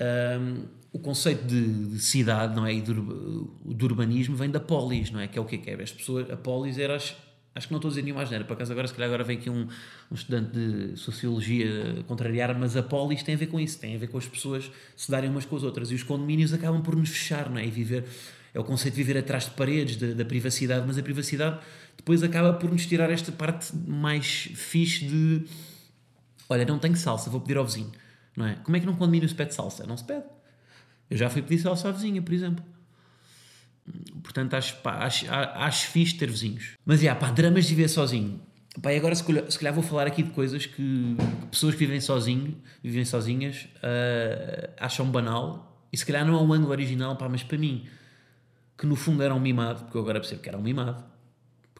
Um, 0.00 0.64
o 0.92 0.98
conceito 0.98 1.44
de, 1.44 1.88
de, 1.88 1.98
cidade 1.98 2.54
não 2.54 2.64
é, 2.64 2.72
e 2.72 2.80
de, 2.80 2.94
de, 2.94 3.84
urbanismo 3.84 4.36
vem 4.36 4.48
da 4.48 4.60
polis, 4.60 5.10
não 5.10 5.18
é? 5.18 5.26
Que 5.26 5.38
é 5.38 5.42
o 5.42 5.44
que 5.44 5.60
é? 5.68 5.82
As 5.82 5.90
pessoas, 5.90 6.30
a 6.30 6.36
polis 6.36 6.78
era 6.78 6.94
as, 6.94 7.16
acho 7.52 7.66
que 7.66 7.72
não 7.72 7.78
estou 7.78 7.88
a 7.88 7.90
dizer 7.90 8.02
nenhuma 8.02 8.22
asneira, 8.22 8.44
por 8.44 8.54
acaso 8.54 8.70
agora 8.70 8.86
se 8.86 8.94
calhar 8.94 9.08
agora 9.08 9.24
vem 9.24 9.36
aqui 9.36 9.50
um, 9.50 9.66
um 10.08 10.14
estudante 10.14 10.52
de 10.52 10.96
sociologia 10.96 12.04
contrariar, 12.06 12.56
mas 12.56 12.76
a 12.76 12.82
polis 12.82 13.24
tem 13.24 13.34
a 13.34 13.38
ver 13.38 13.48
com 13.48 13.58
isso, 13.58 13.78
tem 13.78 13.96
a 13.96 13.98
ver 13.98 14.06
com 14.06 14.18
as 14.18 14.26
pessoas 14.26 14.70
se 14.96 15.10
darem 15.10 15.28
umas 15.28 15.44
com 15.44 15.56
as 15.56 15.64
outras 15.64 15.90
e 15.90 15.94
os 15.96 16.04
condomínios 16.04 16.52
acabam 16.52 16.80
por 16.80 16.94
nos 16.94 17.08
fechar, 17.08 17.50
não 17.50 17.58
é? 17.58 17.66
E 17.66 17.70
viver, 17.70 18.04
é 18.52 18.60
o 18.60 18.64
conceito 18.64 18.94
de 18.94 19.02
viver 19.02 19.18
atrás 19.18 19.46
de 19.46 19.50
paredes, 19.50 19.96
de, 19.96 20.14
da 20.14 20.24
privacidade, 20.24 20.84
mas 20.86 20.96
a 20.96 21.02
privacidade 21.02 21.58
depois 21.96 22.22
acaba 22.22 22.52
por 22.52 22.70
nos 22.70 22.86
tirar 22.86 23.10
esta 23.10 23.32
parte 23.32 23.74
mais 23.76 24.48
fixe 24.54 25.06
de 25.06 25.44
olha, 26.48 26.64
não 26.64 26.78
tenho 26.78 26.96
salsa, 26.96 27.30
vou 27.30 27.40
pedir 27.40 27.56
ao 27.56 27.64
vizinho, 27.64 27.90
não 28.36 28.46
é? 28.46 28.54
Como 28.56 28.76
é 28.76 28.80
que 28.80 28.86
num 28.86 28.94
condomínio 28.94 29.28
se 29.28 29.34
pede 29.34 29.54
salsa? 29.54 29.86
Não 29.86 29.96
se 29.96 30.04
pede 30.04 30.24
eu 31.10 31.16
já 31.16 31.28
fui 31.28 31.42
pedir 31.42 31.60
salsa 31.60 31.88
à 31.88 31.92
vizinha, 31.92 32.22
por 32.22 32.32
exemplo. 32.32 32.64
Portanto, 34.22 34.54
acho, 34.54 34.76
pá, 34.78 35.04
acho, 35.04 35.26
acho 35.30 35.88
fixe 35.88 36.16
ter 36.16 36.30
vizinhos. 36.30 36.72
Mas, 36.84 37.02
yeah, 37.02 37.18
pá, 37.18 37.30
dramas 37.30 37.66
de 37.66 37.74
viver 37.74 37.88
sozinho. 37.88 38.40
Pá, 38.80 38.92
e 38.92 38.96
agora, 38.96 39.14
se 39.14 39.22
calhar, 39.22 39.50
se 39.50 39.58
calhar, 39.58 39.74
vou 39.74 39.82
falar 39.82 40.06
aqui 40.06 40.22
de 40.22 40.30
coisas 40.30 40.66
que, 40.66 40.74
que 41.40 41.46
pessoas 41.50 41.74
que 41.74 41.80
vivem 41.80 42.00
sozinho, 42.00 42.56
vivem 42.82 43.04
sozinhas, 43.04 43.68
uh, 43.76 44.72
acham 44.78 45.06
banal. 45.10 45.86
E 45.92 45.96
se 45.96 46.04
calhar 46.04 46.26
não 46.26 46.34
é 46.34 46.42
um 46.42 46.52
ângulo 46.52 46.72
original, 46.72 47.14
pá, 47.16 47.28
mas 47.28 47.42
para 47.42 47.58
mim, 47.58 47.86
que 48.76 48.86
no 48.86 48.96
fundo 48.96 49.22
era 49.22 49.34
um 49.34 49.40
mimado, 49.40 49.84
porque 49.84 49.96
eu 49.96 50.00
agora 50.00 50.18
percebo 50.18 50.42
que 50.42 50.48
era 50.48 50.58
um 50.58 50.62
mimado, 50.62 51.04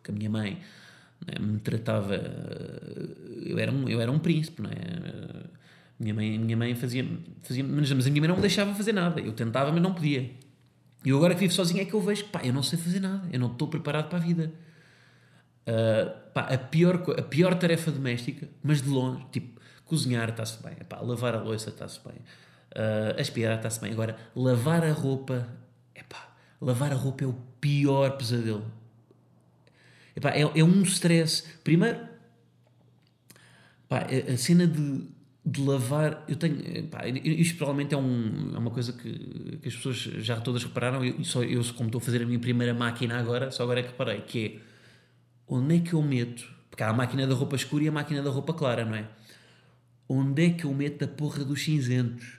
porque 0.05 0.11
a 0.11 0.15
minha 0.15 0.29
mãe 0.29 0.59
né, 1.27 1.35
me 1.41 1.59
tratava. 1.59 2.15
Eu 3.47 3.59
era 3.59 3.73
um, 3.73 3.89
eu 3.89 4.01
era 4.01 4.13
um 4.13 4.19
príncipe, 4.19 4.61
não 4.61 4.71
é? 4.71 4.75
Minha 5.99 6.13
mãe, 6.13 6.39
minha 6.39 6.57
mãe 6.57 6.75
fazia, 6.75 7.07
fazia. 7.43 7.65
Mas 7.65 7.91
a 7.91 7.95
minha 7.95 8.21
mãe 8.21 8.29
não 8.29 8.37
me 8.37 8.43
deixava 8.43 8.75
fazer 8.75 8.93
nada. 8.93 9.21
Eu 9.21 9.33
tentava, 9.33 9.73
mas 9.73 9.81
não 9.81 9.95
podia. 9.95 10.31
E 11.05 11.09
eu 11.09 11.17
agora 11.17 11.35
que 11.35 11.41
vivo 11.41 11.55
sozinho 11.55 11.81
é 11.81 11.85
que 11.87 11.95
eu 11.95 12.01
vejo 12.01 12.25
que, 12.25 12.31
pá, 12.31 12.41
eu 12.45 12.53
não 12.53 12.63
sei 12.63 12.79
fazer 12.79 13.01
nada. 13.01 13.27
Eu 13.33 13.41
não 13.41 13.51
estou 13.51 13.69
preparado 13.69 14.09
para 14.09 14.19
a 14.19 14.21
vida. 14.21 14.53
Uh, 15.67 16.31
pá, 16.35 16.43
a, 16.43 16.59
pior, 16.59 17.03
a 17.19 17.23
pior 17.23 17.55
tarefa 17.55 17.91
doméstica, 17.91 18.47
mas 18.63 18.83
de 18.83 18.89
longe, 18.91 19.25
tipo, 19.33 19.59
cozinhar 19.87 20.29
está-se 20.29 20.63
bem. 20.63 20.75
Pá, 20.87 21.01
lavar 21.01 21.35
a 21.35 21.41
louça 21.41 21.71
está-se 21.71 22.01
bem. 22.07 22.17
Uh, 22.77 23.19
aspirar 23.19 23.57
está-se 23.57 23.81
bem. 23.81 23.93
Agora, 23.93 24.17
lavar 24.37 24.85
a 24.85 24.93
roupa, 24.93 25.49
é 25.95 26.03
pá, 26.03 26.29
lavar 26.61 26.93
a 26.93 26.97
roupa 26.97 27.25
é 27.25 27.27
o 27.27 27.35
pior 27.61 28.17
pesadelo. 28.19 28.65
Epá, 30.17 30.31
é, 30.31 30.41
é 30.43 30.65
um 30.65 30.83
stress. 30.83 31.45
Primeiro, 31.63 31.99
a, 33.91 34.33
a 34.33 34.37
cena 34.37 34.67
de 34.67 35.15
de 35.47 35.61
lavar, 35.61 36.25
eu 36.27 36.37
tenho, 36.37 36.89
pá, 36.89 37.07
isto 37.07 37.59
provavelmente 37.59 37.95
é, 37.95 37.99
um, 37.99 38.53
é 38.55 38.59
uma 38.59 38.71
coisa 38.71 38.95
que, 38.95 39.59
que, 39.59 39.69
as 39.69 39.77
pessoas 39.77 39.97
já 39.97 40.41
todas 40.41 40.65
repararam, 40.65 41.05
eu, 41.05 41.23
só, 41.23 41.43
eu 41.43 41.63
como 41.75 41.89
estou 41.89 41.99
a 41.99 42.01
fazer 42.01 42.23
a 42.23 42.27
minha 42.27 42.39
primeira 42.39 42.73
máquina 42.73 43.19
agora, 43.19 43.51
só 43.51 43.63
agora 43.63 43.81
é 43.81 43.83
que 43.83 43.91
reparei, 43.91 44.23
que 44.23 44.47
é, 44.47 44.61
onde 45.47 45.77
é 45.77 45.81
que 45.81 45.93
eu 45.93 46.01
meto, 46.01 46.51
porque 46.71 46.83
há 46.83 46.89
a 46.89 46.95
máquina 46.95 47.27
da 47.27 47.35
roupa 47.35 47.57
escura 47.57 47.85
e 47.85 47.89
a 47.89 47.93
máquina 47.93 48.23
da 48.23 48.31
roupa 48.31 48.55
clara, 48.55 48.87
não 48.87 48.95
é? 48.95 49.07
Onde 50.09 50.47
é 50.47 50.51
que 50.51 50.65
eu 50.65 50.73
meto 50.73 51.05
a 51.05 51.09
porra 51.09 51.45
dos 51.45 51.63
cinzentos? 51.63 52.39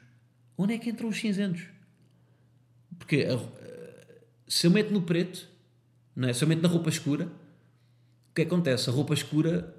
Onde 0.58 0.74
é 0.74 0.78
que 0.80 0.90
entram 0.90 1.10
os 1.10 1.20
cinzentos? 1.20 1.64
Porque 2.98 3.28
se 4.48 4.66
eu 4.66 4.72
meto 4.72 4.92
no 4.92 5.04
preto, 5.04 5.48
não 6.16 6.30
é? 6.30 6.34
se 6.34 6.44
eu 6.44 6.48
meto 6.48 6.62
na 6.62 6.70
roupa 6.70 6.90
escura, 6.90 7.30
que 8.36 8.42
acontece? 8.42 8.90
A 8.90 8.94
roupa 8.94 9.14
escura 9.14 9.74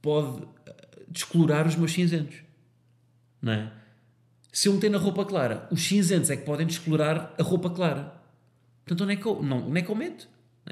pode 0.00 0.42
descolorar 1.08 1.66
os 1.66 1.74
meus 1.76 1.92
cinzentos. 1.92 2.36
Não 3.42 3.52
é? 3.52 3.72
Se 4.52 4.68
eu 4.68 4.72
meter 4.72 4.90
na 4.90 4.98
roupa 4.98 5.24
clara, 5.24 5.68
os 5.70 5.82
cinzentos 5.82 6.30
é 6.30 6.36
que 6.36 6.44
podem 6.44 6.66
descolorar 6.66 7.34
a 7.38 7.42
roupa 7.42 7.68
clara. 7.68 8.14
Portanto, 8.84 9.04
onde 9.04 9.12
é 9.12 9.16
que 9.16 9.26
eu, 9.26 9.42
não, 9.42 9.68
onde 9.68 9.80
é 9.80 9.82
que 9.82 9.90
eu 9.90 9.94
meto? 9.94 10.28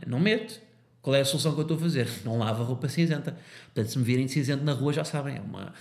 Não 0.07 0.21
meto. 0.21 0.61
Qual 1.03 1.15
é 1.15 1.21
a 1.21 1.25
solução 1.25 1.53
que 1.53 1.59
eu 1.59 1.63
estou 1.63 1.77
a 1.77 1.81
fazer? 1.81 2.09
Não 2.25 2.39
lavo 2.39 2.63
a 2.63 2.67
roupa 2.67 2.89
cinzenta. 2.89 3.37
Portanto, 3.67 3.93
se 3.93 3.99
me 3.99 4.05
virem 4.05 4.27
cinzento 4.27 4.65
na 4.65 4.73
rua, 4.73 4.91
já 4.91 5.05
sabem, 5.05 5.37
é 5.37 5.41
uma, 5.41 5.75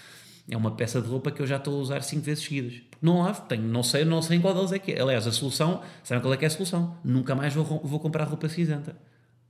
é 0.49 0.57
uma 0.57 0.71
peça 0.71 1.01
de 1.01 1.07
roupa 1.07 1.31
que 1.31 1.41
eu 1.41 1.47
já 1.47 1.55
estou 1.55 1.75
a 1.75 1.81
usar 1.81 2.01
5 2.01 2.21
vezes 2.21 2.43
seguidas. 2.43 2.81
Não 3.01 3.21
lavo, 3.21 3.43
tenho, 3.43 3.63
não 3.63 3.83
sei, 3.83 4.03
não 4.03 4.21
sei 4.21 4.37
qual 4.39 4.53
delas 4.53 4.73
é 4.73 4.79
que 4.79 4.91
é. 4.91 5.01
Aliás, 5.01 5.25
a 5.25 5.31
solução, 5.31 5.81
sabem 6.03 6.21
qual 6.21 6.33
é 6.33 6.37
que 6.37 6.43
é 6.43 6.47
a 6.47 6.51
solução? 6.51 6.97
Nunca 7.05 7.33
mais 7.35 7.53
vou, 7.53 7.63
vou 7.63 7.99
comprar 8.01 8.25
roupa 8.25 8.49
cinzenta. 8.49 8.97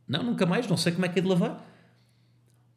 Não, 0.08 0.24
nunca 0.24 0.46
mais, 0.46 0.68
não 0.68 0.78
sei 0.78 0.92
como 0.92 1.06
é 1.06 1.10
que 1.10 1.20
é 1.20 1.22
de 1.22 1.28
lavar. 1.28 1.70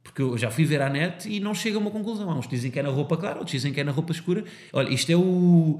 Porque 0.02 0.22
eu 0.22 0.38
já 0.38 0.50
fui 0.50 0.64
ver 0.64 0.80
à 0.80 0.88
net 0.88 1.28
e 1.28 1.40
não 1.40 1.52
chega 1.54 1.76
a 1.76 1.80
uma 1.80 1.90
conclusão. 1.90 2.30
Há 2.30 2.38
uns 2.38 2.46
dizem 2.46 2.70
que 2.70 2.78
é 2.78 2.82
na 2.82 2.90
roupa 2.90 3.16
clara, 3.16 3.38
outros 3.38 3.52
dizem 3.52 3.72
que 3.72 3.80
é 3.80 3.84
na 3.84 3.92
roupa 3.92 4.12
escura. 4.12 4.44
Olha, 4.72 4.88
isto 4.88 5.10
é 5.10 5.16
o. 5.16 5.78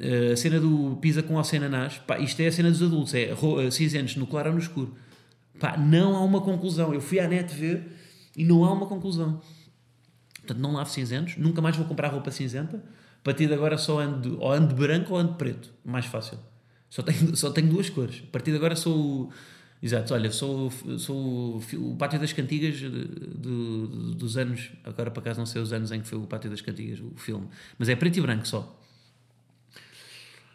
Eh, 0.00 0.32
a 0.32 0.36
cena 0.36 0.58
do 0.58 0.96
pisa 1.00 1.22
com 1.22 1.36
alcenanás. 1.36 1.98
Pá, 1.98 2.18
isto 2.18 2.40
é 2.40 2.46
a 2.46 2.52
cena 2.52 2.70
dos 2.70 2.82
adultos. 2.82 3.14
É 3.14 3.30
eh, 3.32 3.70
cinzentos 3.70 4.16
no 4.16 4.26
claro 4.26 4.48
ou 4.48 4.54
no 4.54 4.60
escuro. 4.60 4.94
Pá, 5.60 5.76
não 5.76 6.16
há 6.16 6.24
uma 6.24 6.40
conclusão. 6.40 6.94
Eu 6.94 7.00
fui 7.00 7.20
à 7.20 7.28
net 7.28 7.54
ver 7.54 7.86
e 8.34 8.44
não 8.44 8.64
há 8.64 8.72
uma 8.72 8.86
conclusão. 8.86 9.40
Portanto, 10.38 10.58
não 10.58 10.72
lavo 10.72 10.90
cinzentos. 10.90 11.36
Nunca 11.36 11.60
mais 11.60 11.76
vou 11.76 11.84
comprar 11.86 12.08
roupa 12.08 12.30
cinzenta. 12.30 12.76
A 12.78 13.22
partir 13.22 13.48
de 13.48 13.54
agora 13.54 13.76
só 13.76 14.00
ando, 14.00 14.40
ou 14.40 14.50
ando 14.50 14.74
branco 14.74 15.12
ou 15.12 15.18
ando 15.18 15.34
preto. 15.34 15.72
Mais 15.84 16.06
fácil. 16.06 16.38
Só 16.88 17.02
tenho, 17.02 17.36
só 17.36 17.50
tenho 17.50 17.68
duas 17.68 17.90
cores. 17.90 18.22
A 18.28 18.30
partir 18.30 18.50
de 18.52 18.56
agora 18.56 18.76
sou 18.76 19.30
Exato, 19.82 20.14
olha, 20.14 20.32
sou, 20.32 20.70
sou 20.98 21.58
o 21.74 21.96
Pátio 21.96 22.18
das 22.18 22.32
Cantigas 22.32 22.76
de, 22.76 22.88
de, 22.88 24.14
dos 24.14 24.36
anos, 24.36 24.70
agora 24.82 25.10
para 25.10 25.20
acaso 25.20 25.38
não 25.38 25.46
sei 25.46 25.60
os 25.60 25.72
anos 25.72 25.92
em 25.92 26.00
que 26.00 26.08
foi 26.08 26.18
o 26.18 26.26
Pátio 26.26 26.48
das 26.48 26.62
Cantigas, 26.62 26.98
o 27.00 27.12
filme, 27.16 27.46
mas 27.78 27.88
é 27.88 27.94
preto 27.94 28.16
e 28.16 28.20
branco 28.22 28.48
só. 28.48 28.80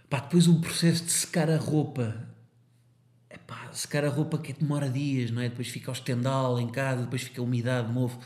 Pá, 0.09 0.19
depois 0.19 0.47
o 0.47 0.59
processo 0.59 1.05
de 1.05 1.11
secar 1.11 1.49
a 1.49 1.57
roupa, 1.57 2.27
é 3.29 3.39
secar 3.71 4.03
a 4.03 4.09
roupa 4.09 4.37
que 4.37 4.53
demora 4.53 4.89
dias, 4.89 5.31
não 5.31 5.41
é? 5.41 5.49
Depois 5.49 5.67
fica 5.69 5.89
o 5.89 5.93
estendal 5.93 6.59
em 6.59 6.67
casa, 6.67 7.03
depois 7.03 7.21
fica 7.21 7.39
a 7.39 7.43
umidade, 7.43 7.91
move. 7.91 8.17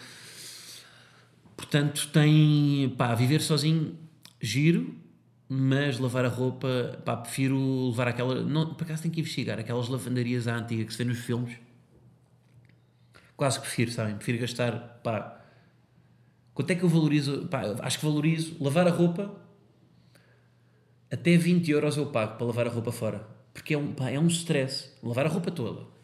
Portanto, 1.55 2.10
tem, 2.12 2.93
pá, 2.97 3.13
viver 3.13 3.41
sozinho, 3.41 3.97
giro, 4.41 4.95
mas 5.47 5.99
lavar 5.99 6.25
a 6.25 6.29
roupa, 6.29 6.99
pá, 7.05 7.17
prefiro 7.17 7.89
levar 7.89 8.08
aquela. 8.08 8.43
Não, 8.43 8.73
por 8.73 8.84
acaso 8.84 9.03
tenho 9.03 9.13
que 9.13 9.19
investigar, 9.19 9.60
aquelas 9.60 9.88
lavandarias 9.88 10.47
à 10.47 10.55
antiga 10.55 10.84
que 10.86 10.91
se 10.91 10.97
vê 10.97 11.03
nos 11.03 11.19
filmes. 11.19 11.58
Quase 13.38 13.60
que 13.60 13.65
prefiro, 13.65 13.91
sabem? 13.91 14.15
Prefiro 14.15 14.39
gastar, 14.39 14.99
pá. 15.03 15.41
Quanto 16.53 16.71
é 16.71 16.75
que 16.75 16.84
eu 16.84 16.89
valorizo? 16.89 17.47
Pá, 17.47 17.62
acho 17.81 17.99
que 17.99 18.05
valorizo 18.05 18.55
lavar 18.63 18.88
a 18.88 18.91
roupa. 18.91 19.36
Até 21.12 21.38
20 21.38 21.69
euros 21.71 21.97
eu 21.97 22.08
pago 22.08 22.38
para 22.38 22.47
lavar 22.47 22.67
a 22.67 22.69
roupa 22.69 22.91
fora. 22.91 23.27
Porque 23.53 23.73
é 23.73 23.77
um, 23.77 23.93
pá, 23.93 24.10
é 24.10 24.19
um 24.19 24.27
stress. 24.27 24.91
Lavar 25.03 25.25
a 25.25 25.29
roupa 25.29 25.51
toda 25.51 25.94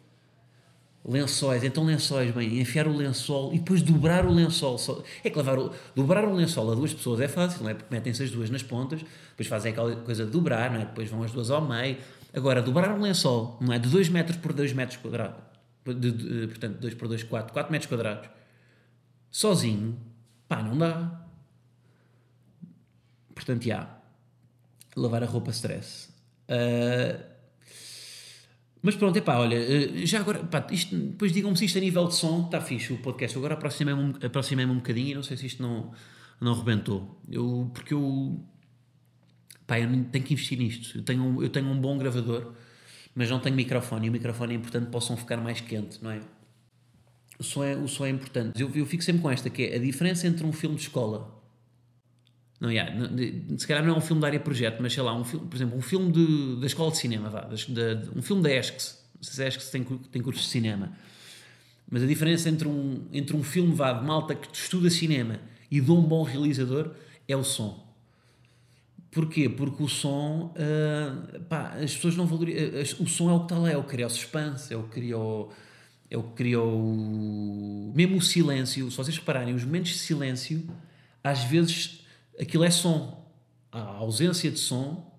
lençóis, 1.03 1.63
então 1.63 1.83
lençóis, 1.83 2.31
bem, 2.31 2.59
enfiar 2.59 2.87
o 2.87 2.95
lençol 2.95 3.53
e 3.53 3.59
depois 3.59 3.81
dobrar 3.81 4.25
o 4.25 4.31
lençol. 4.31 4.77
Só, 4.77 5.03
é 5.23 5.29
que 5.29 5.37
levar 5.37 5.57
o, 5.57 5.71
dobrar 5.95 6.25
o 6.25 6.33
lençol 6.33 6.71
a 6.71 6.75
duas 6.75 6.93
pessoas 6.93 7.19
é 7.19 7.27
fácil, 7.27 7.63
não 7.63 7.69
é? 7.69 7.73
Porque 7.73 7.93
metem-se 7.93 8.23
as 8.23 8.31
duas 8.31 8.49
nas 8.49 8.61
pontas, 8.61 9.01
depois 9.31 9.47
fazem 9.47 9.71
aquela 9.71 9.95
coisa 9.95 10.25
de 10.25 10.31
dobrar, 10.31 10.71
não 10.71 10.81
é? 10.81 10.85
Depois 10.85 11.09
vão 11.09 11.23
as 11.23 11.31
duas 11.31 11.49
ao 11.49 11.61
meio. 11.61 11.97
Agora, 12.33 12.61
dobrar 12.61 12.93
um 12.93 13.01
lençol, 13.01 13.57
não 13.59 13.73
é? 13.73 13.79
De 13.79 13.89
2 13.89 14.09
metros 14.09 14.37
por 14.37 14.53
2 14.53 14.73
metros 14.73 14.97
quadrados, 14.97 15.41
de, 15.85 16.11
de, 16.11 16.47
portanto, 16.47 16.77
2 16.77 16.93
por 16.93 17.07
2, 17.07 17.23
4, 17.23 17.51
4 17.51 17.71
metros 17.71 17.89
quadrados, 17.89 18.29
sozinho, 19.31 19.97
pá, 20.47 20.61
não 20.61 20.77
dá. 20.77 21.19
Portanto, 23.33 23.63
já, 23.63 23.89
lavar 24.95 25.23
a 25.23 25.25
roupa 25.25 25.49
stress. 25.51 26.09
Uh, 26.47 27.30
mas 28.81 28.95
pronto, 28.95 29.15
é 29.17 29.21
pá, 29.21 29.37
olha, 29.37 29.55
eh, 29.55 30.05
já 30.05 30.19
agora, 30.19 30.39
pá, 30.39 30.65
isto, 30.71 30.95
depois 30.95 31.31
digam-me 31.31 31.55
se 31.55 31.65
isto 31.65 31.77
a 31.77 31.81
nível 31.81 32.07
de 32.07 32.15
som 32.15 32.45
está 32.45 32.59
fixe 32.59 32.91
o 32.91 32.97
podcast. 32.97 33.37
Agora 33.37 33.53
aproximei-me 33.53 34.15
aproximei 34.23 34.65
um 34.65 34.75
bocadinho 34.75 35.09
e 35.09 35.15
não 35.15 35.23
sei 35.23 35.37
se 35.37 35.45
isto 35.45 35.61
não, 35.61 35.91
não 36.39 36.55
rebentou. 36.55 37.21
Eu, 37.29 37.69
porque 37.73 37.93
eu, 37.93 38.43
pá, 39.67 39.79
eu 39.79 39.87
tenho 40.05 40.25
que 40.25 40.33
investir 40.33 40.57
nisto. 40.57 40.97
Eu 40.97 41.03
tenho, 41.03 41.43
eu 41.43 41.49
tenho 41.49 41.67
um 41.67 41.79
bom 41.79 41.95
gravador, 41.97 42.53
mas 43.13 43.29
não 43.29 43.39
tenho 43.39 43.55
microfone 43.55 44.07
e 44.07 44.09
o 44.09 44.11
microfone 44.11 44.53
é 44.53 44.57
importante 44.57 44.87
para 44.89 44.97
o 44.97 45.01
som 45.01 45.15
ficar 45.15 45.37
mais 45.37 45.61
quente, 45.61 46.03
não 46.03 46.11
é? 46.11 46.21
O 47.37 47.43
som 47.43 47.63
é, 47.63 47.75
o 47.75 47.87
som 47.87 48.05
é 48.05 48.09
importante. 48.09 48.59
Eu, 48.59 48.71
eu 48.73 48.85
fico 48.85 49.03
sempre 49.03 49.21
com 49.21 49.29
esta, 49.29 49.49
que 49.49 49.63
é 49.63 49.75
a 49.75 49.79
diferença 49.79 50.27
entre 50.27 50.45
um 50.45 50.51
filme 50.51 50.75
de 50.75 50.83
escola 50.83 51.40
não, 52.61 52.71
yeah, 52.71 52.93
se 53.57 53.65
calhar 53.65 53.83
não 53.83 53.95
é 53.95 53.97
um 53.97 54.01
filme 54.01 54.21
da 54.21 54.27
área 54.27 54.39
projeto, 54.39 54.77
mas 54.81 54.93
sei 54.93 55.01
lá, 55.01 55.15
um 55.15 55.23
filme, 55.23 55.47
por 55.47 55.55
exemplo, 55.55 55.75
um 55.75 55.81
filme 55.81 56.11
de, 56.11 56.61
da 56.61 56.67
escola 56.67 56.91
de 56.91 56.97
cinema, 56.99 57.27
vá, 57.27 57.41
de, 57.41 58.09
um 58.15 58.21
filme 58.21 58.43
da 58.43 58.55
ESCS, 58.55 59.03
não 59.15 59.23
sei 59.23 59.33
se 59.33 59.41
a 59.41 59.47
ESCS 59.47 59.69
tem, 59.71 59.83
tem 59.83 60.21
cursos 60.21 60.43
de 60.43 60.49
cinema, 60.51 60.91
mas 61.89 62.03
a 62.03 62.05
diferença 62.05 62.49
entre 62.49 62.67
um, 62.67 63.07
entre 63.11 63.35
um 63.35 63.41
filme 63.41 63.73
vá, 63.73 63.91
de 63.91 64.05
malta 64.05 64.35
que 64.35 64.55
estuda 64.55 64.91
cinema 64.91 65.39
e 65.71 65.81
de 65.81 65.91
um 65.91 66.03
bom 66.03 66.21
realizador 66.21 66.91
é 67.27 67.35
o 67.35 67.43
som. 67.43 67.83
Porquê? 69.09 69.49
Porque 69.49 69.81
o 69.81 69.89
som, 69.89 70.53
uh, 70.55 71.39
pá, 71.45 71.73
as 71.83 71.95
pessoas 71.95 72.15
não 72.15 72.27
valorizam, 72.27 72.79
uh, 72.79 73.03
o 73.03 73.09
som 73.09 73.31
é 73.31 73.33
o 73.33 73.39
que 73.39 73.45
está 73.45 73.57
lá, 73.57 73.71
é 73.71 73.75
o 73.77 73.83
que 73.83 73.89
cria 73.89 74.05
o 74.05 74.09
suspense, 74.09 74.71
é 74.71 74.77
o 74.77 74.83
que 74.83 74.89
cria 74.91 75.17
o, 75.17 75.49
é 76.11 76.15
o 76.15 76.21
que 76.21 76.33
cria 76.35 76.61
o, 76.61 77.91
mesmo 77.95 78.17
o 78.17 78.21
silêncio, 78.21 78.91
se 78.91 78.95
vocês 78.95 79.17
repararem, 79.17 79.55
os 79.55 79.65
momentos 79.65 79.93
de 79.93 79.97
silêncio, 79.97 80.63
às 81.23 81.43
vezes 81.43 82.00
aquilo 82.41 82.63
é 82.63 82.71
som. 82.71 83.21
A 83.71 83.79
ausência 83.79 84.51
de 84.51 84.59
som 84.59 85.17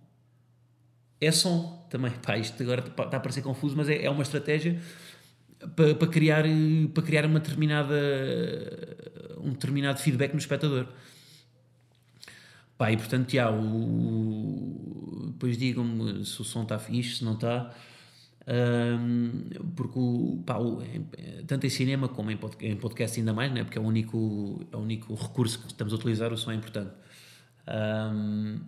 é 1.20 1.30
som 1.30 1.86
também. 1.90 2.10
Pá, 2.22 2.36
isto 2.36 2.62
agora 2.62 2.80
está 2.80 3.16
a 3.16 3.20
parecer 3.20 3.42
confuso, 3.42 3.76
mas 3.76 3.88
é, 3.88 4.04
é 4.04 4.10
uma 4.10 4.22
estratégia 4.22 4.80
para, 5.76 5.94
para, 5.94 6.08
criar, 6.08 6.44
para 6.92 7.02
criar 7.02 7.24
uma 7.24 7.40
determinada, 7.40 7.94
um 9.38 9.50
determinado 9.50 10.00
feedback 10.00 10.32
no 10.32 10.38
espectador. 10.38 10.88
Pá, 12.76 12.90
e 12.90 12.96
portanto, 12.96 13.30
já, 13.30 13.50
o, 13.50 15.28
depois 15.32 15.56
digam-me 15.56 16.24
se 16.24 16.40
o 16.40 16.44
som 16.44 16.64
está 16.64 16.78
fixe, 16.78 17.18
se 17.18 17.24
não 17.24 17.34
está. 17.34 17.72
Um, 18.44 19.70
porque 19.76 19.98
o, 19.98 20.42
pá, 20.44 20.58
o, 20.58 20.82
tanto 21.46 21.64
em 21.64 21.70
cinema 21.70 22.08
como 22.08 22.30
em 22.32 22.76
podcast, 22.76 23.18
ainda 23.20 23.32
mais, 23.32 23.52
né? 23.52 23.62
porque 23.62 23.78
é 23.78 23.80
o, 23.80 23.84
único, 23.84 24.66
é 24.72 24.76
o 24.76 24.80
único 24.80 25.14
recurso 25.14 25.60
que 25.60 25.66
estamos 25.68 25.92
a 25.92 25.96
utilizar, 25.96 26.32
o 26.32 26.36
som 26.36 26.50
é 26.50 26.56
importante. 26.56 26.90
Um, 27.68 28.60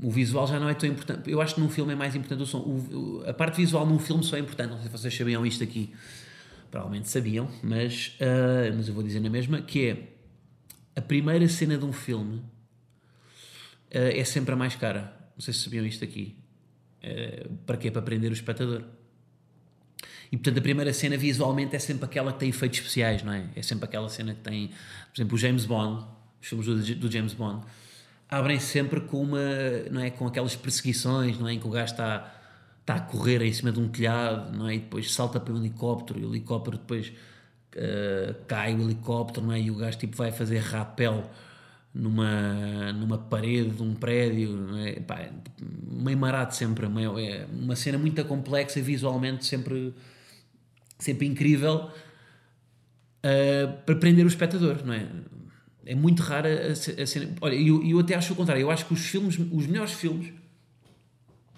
o 0.00 0.10
visual 0.10 0.46
já 0.46 0.58
não 0.58 0.68
é 0.68 0.74
tão 0.74 0.88
importante. 0.88 1.30
Eu 1.30 1.40
acho 1.40 1.54
que 1.54 1.60
num 1.60 1.68
filme 1.68 1.92
é 1.92 1.96
mais 1.96 2.14
importante 2.14 2.42
o 2.42 2.46
som. 2.46 2.58
O, 2.58 3.22
a 3.26 3.34
parte 3.34 3.56
visual 3.56 3.86
num 3.86 3.98
filme 3.98 4.24
só 4.24 4.36
é 4.36 4.40
importante. 4.40 4.70
Não 4.70 4.78
sei 4.78 4.86
se 4.86 4.92
vocês 4.92 5.16
sabiam 5.16 5.44
isto 5.44 5.62
aqui. 5.62 5.92
Provavelmente 6.70 7.10
sabiam, 7.10 7.50
mas, 7.62 8.16
uh, 8.18 8.74
mas 8.74 8.88
eu 8.88 8.94
vou 8.94 9.02
dizer 9.02 9.20
na 9.20 9.28
mesma, 9.28 9.60
que 9.60 9.88
é 9.88 10.08
a 10.96 11.02
primeira 11.02 11.46
cena 11.46 11.76
de 11.76 11.84
um 11.84 11.92
filme 11.92 12.36
uh, 12.36 12.42
é 13.90 14.24
sempre 14.24 14.54
a 14.54 14.56
mais 14.56 14.74
cara. 14.74 15.14
Não 15.36 15.42
sei 15.42 15.52
se 15.52 15.60
sabiam 15.60 15.84
isto 15.84 16.02
aqui. 16.02 16.34
Uh, 17.04 17.56
para 17.66 17.76
quê? 17.76 17.90
Para 17.90 18.00
prender 18.00 18.30
o 18.30 18.32
espectador. 18.32 18.84
E 20.30 20.36
portanto 20.38 20.58
a 20.58 20.62
primeira 20.62 20.94
cena 20.94 21.14
visualmente 21.18 21.76
é 21.76 21.78
sempre 21.78 22.06
aquela 22.06 22.32
que 22.32 22.38
tem 22.38 22.48
efeitos 22.48 22.78
especiais, 22.78 23.22
não 23.22 23.34
é? 23.34 23.44
É 23.54 23.60
sempre 23.60 23.84
aquela 23.84 24.08
cena 24.08 24.34
que 24.34 24.40
tem, 24.40 24.68
por 24.68 25.14
exemplo, 25.14 25.34
o 25.34 25.38
James 25.38 25.66
Bond, 25.66 26.06
os 26.42 26.48
filmes 26.48 26.66
do, 26.66 26.94
do 26.96 27.10
James 27.10 27.32
Bond, 27.32 27.64
abrem 28.28 28.60
sempre 28.60 29.00
com 29.00 29.22
uma, 29.22 29.38
não 29.90 30.00
é, 30.00 30.10
com 30.10 30.26
aquelas 30.26 30.54
perseguições, 30.54 31.38
não 31.38 31.48
é, 31.48 31.54
em 31.54 31.58
que 31.58 31.66
o 31.66 31.70
gajo 31.70 31.92
está 31.92 32.38
está 32.82 32.96
a 32.96 33.00
correr 33.00 33.40
em 33.42 33.52
cima 33.52 33.70
de 33.70 33.80
um 33.80 33.88
telhado, 33.88 34.56
não 34.56 34.68
é? 34.68 34.74
E 34.74 34.78
depois 34.80 35.12
salta 35.12 35.38
para 35.38 35.54
o 35.54 35.56
helicóptero, 35.56 36.18
e 36.18 36.24
o 36.24 36.30
helicóptero 36.30 36.76
depois 36.78 37.12
uh, 37.76 38.34
cai 38.46 38.74
o 38.74 38.82
helicóptero, 38.82 39.46
não 39.46 39.52
é? 39.52 39.60
E 39.60 39.70
o 39.70 39.76
gajo 39.76 39.98
tipo 39.98 40.16
vai 40.16 40.32
fazer 40.32 40.58
rapel 40.58 41.30
numa, 41.94 42.92
numa 42.92 43.18
parede 43.18 43.70
de 43.70 43.82
um 43.82 43.94
prédio, 43.94 44.76
é? 44.78 45.00
Pá, 45.00 45.30
meio 45.60 46.18
marado 46.18 46.54
sempre, 46.54 46.88
meio, 46.88 47.18
é 47.18 47.46
uma 47.52 47.76
cena 47.76 47.98
muito 47.98 48.24
complexa 48.24 48.80
visualmente 48.80 49.46
sempre, 49.46 49.94
sempre 50.98 51.26
incrível 51.26 51.88
uh, 53.24 53.72
para 53.86 53.94
prender 53.94 54.24
o 54.24 54.28
espectador, 54.28 54.84
não 54.84 54.92
é? 54.92 55.06
É 55.84 55.94
muito 55.94 56.22
rara 56.22 56.72
a, 56.72 57.06
cena. 57.06 57.34
Olha, 57.40 57.54
eu, 57.54 57.84
eu 57.84 57.98
até 57.98 58.14
acho 58.14 58.32
o 58.32 58.36
contrário. 58.36 58.60
Eu 58.60 58.70
acho 58.70 58.86
que 58.86 58.92
os 58.92 59.00
filmes, 59.00 59.38
os 59.38 59.66
melhores 59.66 59.92
filmes. 59.92 60.26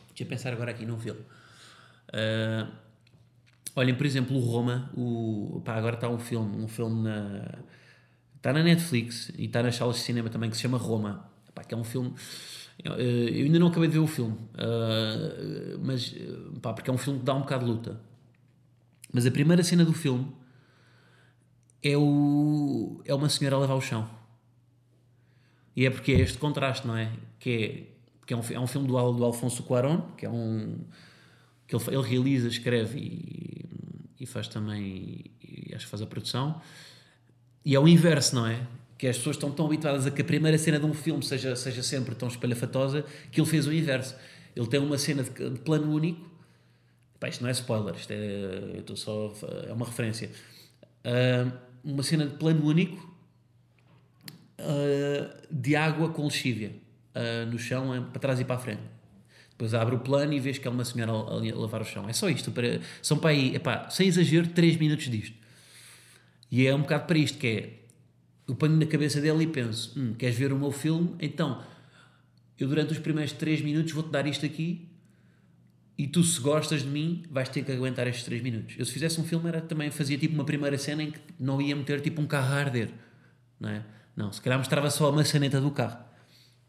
Deixa 0.08 0.22
eu 0.22 0.26
pensar 0.26 0.52
agora 0.52 0.70
aqui 0.70 0.86
num 0.86 0.98
filme. 0.98 1.20
Uh, 2.08 2.70
olhem, 3.76 3.94
por 3.94 4.06
exemplo, 4.06 4.36
o 4.36 4.40
Roma. 4.40 4.90
O, 4.96 5.60
pá, 5.64 5.74
agora 5.74 5.96
está 5.96 6.08
um 6.08 6.18
filme, 6.18 6.56
um 6.56 6.68
filme 6.68 7.02
na. 7.02 7.58
Está 8.36 8.52
na 8.52 8.62
Netflix 8.62 9.30
e 9.38 9.46
está 9.46 9.62
nas 9.62 9.74
salas 9.74 9.96
de 9.96 10.02
cinema 10.02 10.28
também 10.28 10.50
que 10.50 10.56
se 10.56 10.62
chama 10.62 10.78
Roma. 10.78 11.28
Pá, 11.54 11.64
que 11.64 11.74
é 11.74 11.76
um 11.76 11.84
filme. 11.84 12.14
Eu, 12.82 12.94
eu 12.94 13.44
ainda 13.44 13.58
não 13.58 13.68
acabei 13.68 13.88
de 13.88 13.94
ver 13.94 14.00
o 14.00 14.06
filme, 14.06 14.34
uh, 14.34 15.78
mas 15.80 16.14
pá, 16.60 16.72
porque 16.72 16.90
é 16.90 16.92
um 16.92 16.98
filme 16.98 17.20
que 17.20 17.24
dá 17.24 17.34
um 17.34 17.40
bocado 17.40 17.64
de 17.64 17.70
luta. 17.70 18.00
Mas 19.12 19.26
a 19.26 19.30
primeira 19.30 19.62
cena 19.62 19.84
do 19.84 19.92
filme 19.92 20.32
é, 21.84 21.96
o, 21.98 23.02
é 23.04 23.14
uma 23.14 23.28
senhora 23.28 23.56
a 23.56 23.58
lavar 23.60 23.76
o 23.76 23.80
chão. 23.80 24.08
E 25.76 25.84
é 25.84 25.90
porque 25.90 26.12
é 26.12 26.20
este 26.20 26.38
contraste, 26.38 26.86
não 26.86 26.96
é? 26.96 27.10
Que 27.38 27.50
é, 27.50 27.82
que 28.26 28.32
é, 28.32 28.36
um, 28.36 28.42
é 28.52 28.58
um 28.58 28.66
filme 28.66 28.88
do, 28.88 29.12
do 29.12 29.24
Alfonso 29.24 29.62
Cuarón, 29.64 30.00
que 30.16 30.24
é 30.24 30.30
um. 30.30 30.78
que 31.66 31.76
ele, 31.76 31.84
ele 31.88 32.08
realiza, 32.08 32.48
escreve 32.48 32.98
e, 32.98 33.66
e 34.20 34.26
faz 34.26 34.48
também. 34.48 35.24
E 35.42 35.74
acho 35.74 35.84
que 35.84 35.90
faz 35.90 36.00
a 36.00 36.06
produção. 36.06 36.60
E 37.64 37.74
é 37.74 37.80
o 37.80 37.86
inverso, 37.86 38.34
não 38.34 38.46
é? 38.46 38.66
Que 38.96 39.06
as 39.06 39.18
pessoas 39.18 39.36
estão 39.36 39.50
tão 39.50 39.66
habituadas 39.66 40.06
a 40.06 40.10
que 40.10 40.22
a 40.22 40.24
primeira 40.24 40.56
cena 40.56 40.78
de 40.78 40.86
um 40.86 40.94
filme 40.94 41.22
seja, 41.22 41.54
seja 41.54 41.82
sempre 41.82 42.14
tão 42.14 42.28
espalhafatosa 42.28 43.04
que 43.30 43.40
ele 43.40 43.48
fez 43.48 43.66
o 43.66 43.72
inverso. 43.72 44.14
Ele 44.56 44.66
tem 44.68 44.80
uma 44.80 44.96
cena 44.96 45.22
de, 45.22 45.50
de 45.50 45.60
plano 45.60 45.92
único. 45.92 46.30
Pá, 47.20 47.28
isto 47.28 47.42
não 47.42 47.48
é 47.48 47.52
spoiler, 47.52 47.94
isto 47.94 48.10
é, 48.10 48.70
eu 48.74 48.80
estou 48.80 48.96
só, 48.96 49.32
é 49.66 49.72
uma 49.72 49.86
referência. 49.86 50.30
Uh, 51.04 51.73
uma 51.84 52.02
cena 52.02 52.26
de 52.26 52.36
plano 52.36 52.66
único 52.66 53.14
uh, 54.58 55.46
de 55.50 55.76
água 55.76 56.08
com 56.08 56.24
lexívia 56.24 56.74
uh, 57.14 57.50
no 57.50 57.58
chão, 57.58 58.08
para 58.10 58.20
trás 58.20 58.40
e 58.40 58.44
para 58.44 58.56
a 58.56 58.58
frente. 58.58 58.82
Depois 59.50 59.72
abre 59.74 59.94
o 59.94 60.00
plano 60.00 60.32
e 60.32 60.40
vês 60.40 60.58
que 60.58 60.66
é 60.66 60.70
uma 60.70 60.84
senhora 60.84 61.12
a, 61.12 61.14
a 61.14 61.60
lavar 61.60 61.82
o 61.82 61.84
chão. 61.84 62.08
É 62.08 62.12
só 62.12 62.28
isto. 62.28 62.50
Para, 62.50 62.80
são 63.00 63.18
para 63.18 63.30
aí, 63.30 63.54
epá, 63.54 63.88
sem 63.90 64.08
exagero, 64.08 64.48
3 64.48 64.76
minutos 64.78 65.08
disto. 65.08 65.36
E 66.50 66.66
é 66.66 66.74
um 66.74 66.80
bocado 66.80 67.06
para 67.06 67.18
isto 67.18 67.38
que 67.38 67.46
é. 67.46 67.70
Eu 68.46 68.54
ponho 68.54 68.76
na 68.76 68.86
cabeça 68.86 69.20
dele 69.20 69.44
e 69.44 69.46
penso: 69.46 69.98
hum, 69.98 70.14
queres 70.14 70.36
ver 70.36 70.52
o 70.52 70.58
meu 70.58 70.72
filme? 70.72 71.14
Então, 71.20 71.62
eu 72.58 72.68
durante 72.68 72.92
os 72.92 72.98
primeiros 72.98 73.32
3 73.32 73.62
minutos 73.62 73.92
vou-te 73.92 74.10
dar 74.10 74.26
isto 74.26 74.44
aqui 74.44 74.88
e 75.96 76.08
tu, 76.08 76.22
se 76.24 76.40
gostas 76.40 76.82
de 76.82 76.88
mim, 76.88 77.22
vais 77.30 77.48
ter 77.48 77.64
que 77.64 77.70
aguentar 77.70 78.06
estes 78.08 78.24
3 78.24 78.42
minutos. 78.42 78.74
Eu, 78.76 78.84
se 78.84 78.92
fizesse 78.92 79.20
um 79.20 79.24
filme, 79.24 79.48
era 79.48 79.60
também 79.60 79.90
fazia 79.90 80.18
tipo 80.18 80.34
uma 80.34 80.44
primeira 80.44 80.76
cena 80.76 81.02
em 81.02 81.12
que 81.12 81.20
não 81.38 81.62
ia 81.62 81.76
meter 81.76 82.00
tipo 82.00 82.20
um 82.20 82.26
carro 82.26 82.52
a 82.52 82.56
arder, 82.56 82.90
não 83.60 83.68
é? 83.68 83.84
Não, 84.16 84.32
se 84.32 84.40
calhar 84.40 84.58
mostrava 84.58 84.90
só 84.90 85.08
a 85.08 85.12
maçaneta 85.12 85.60
do 85.60 85.70
carro. 85.70 85.98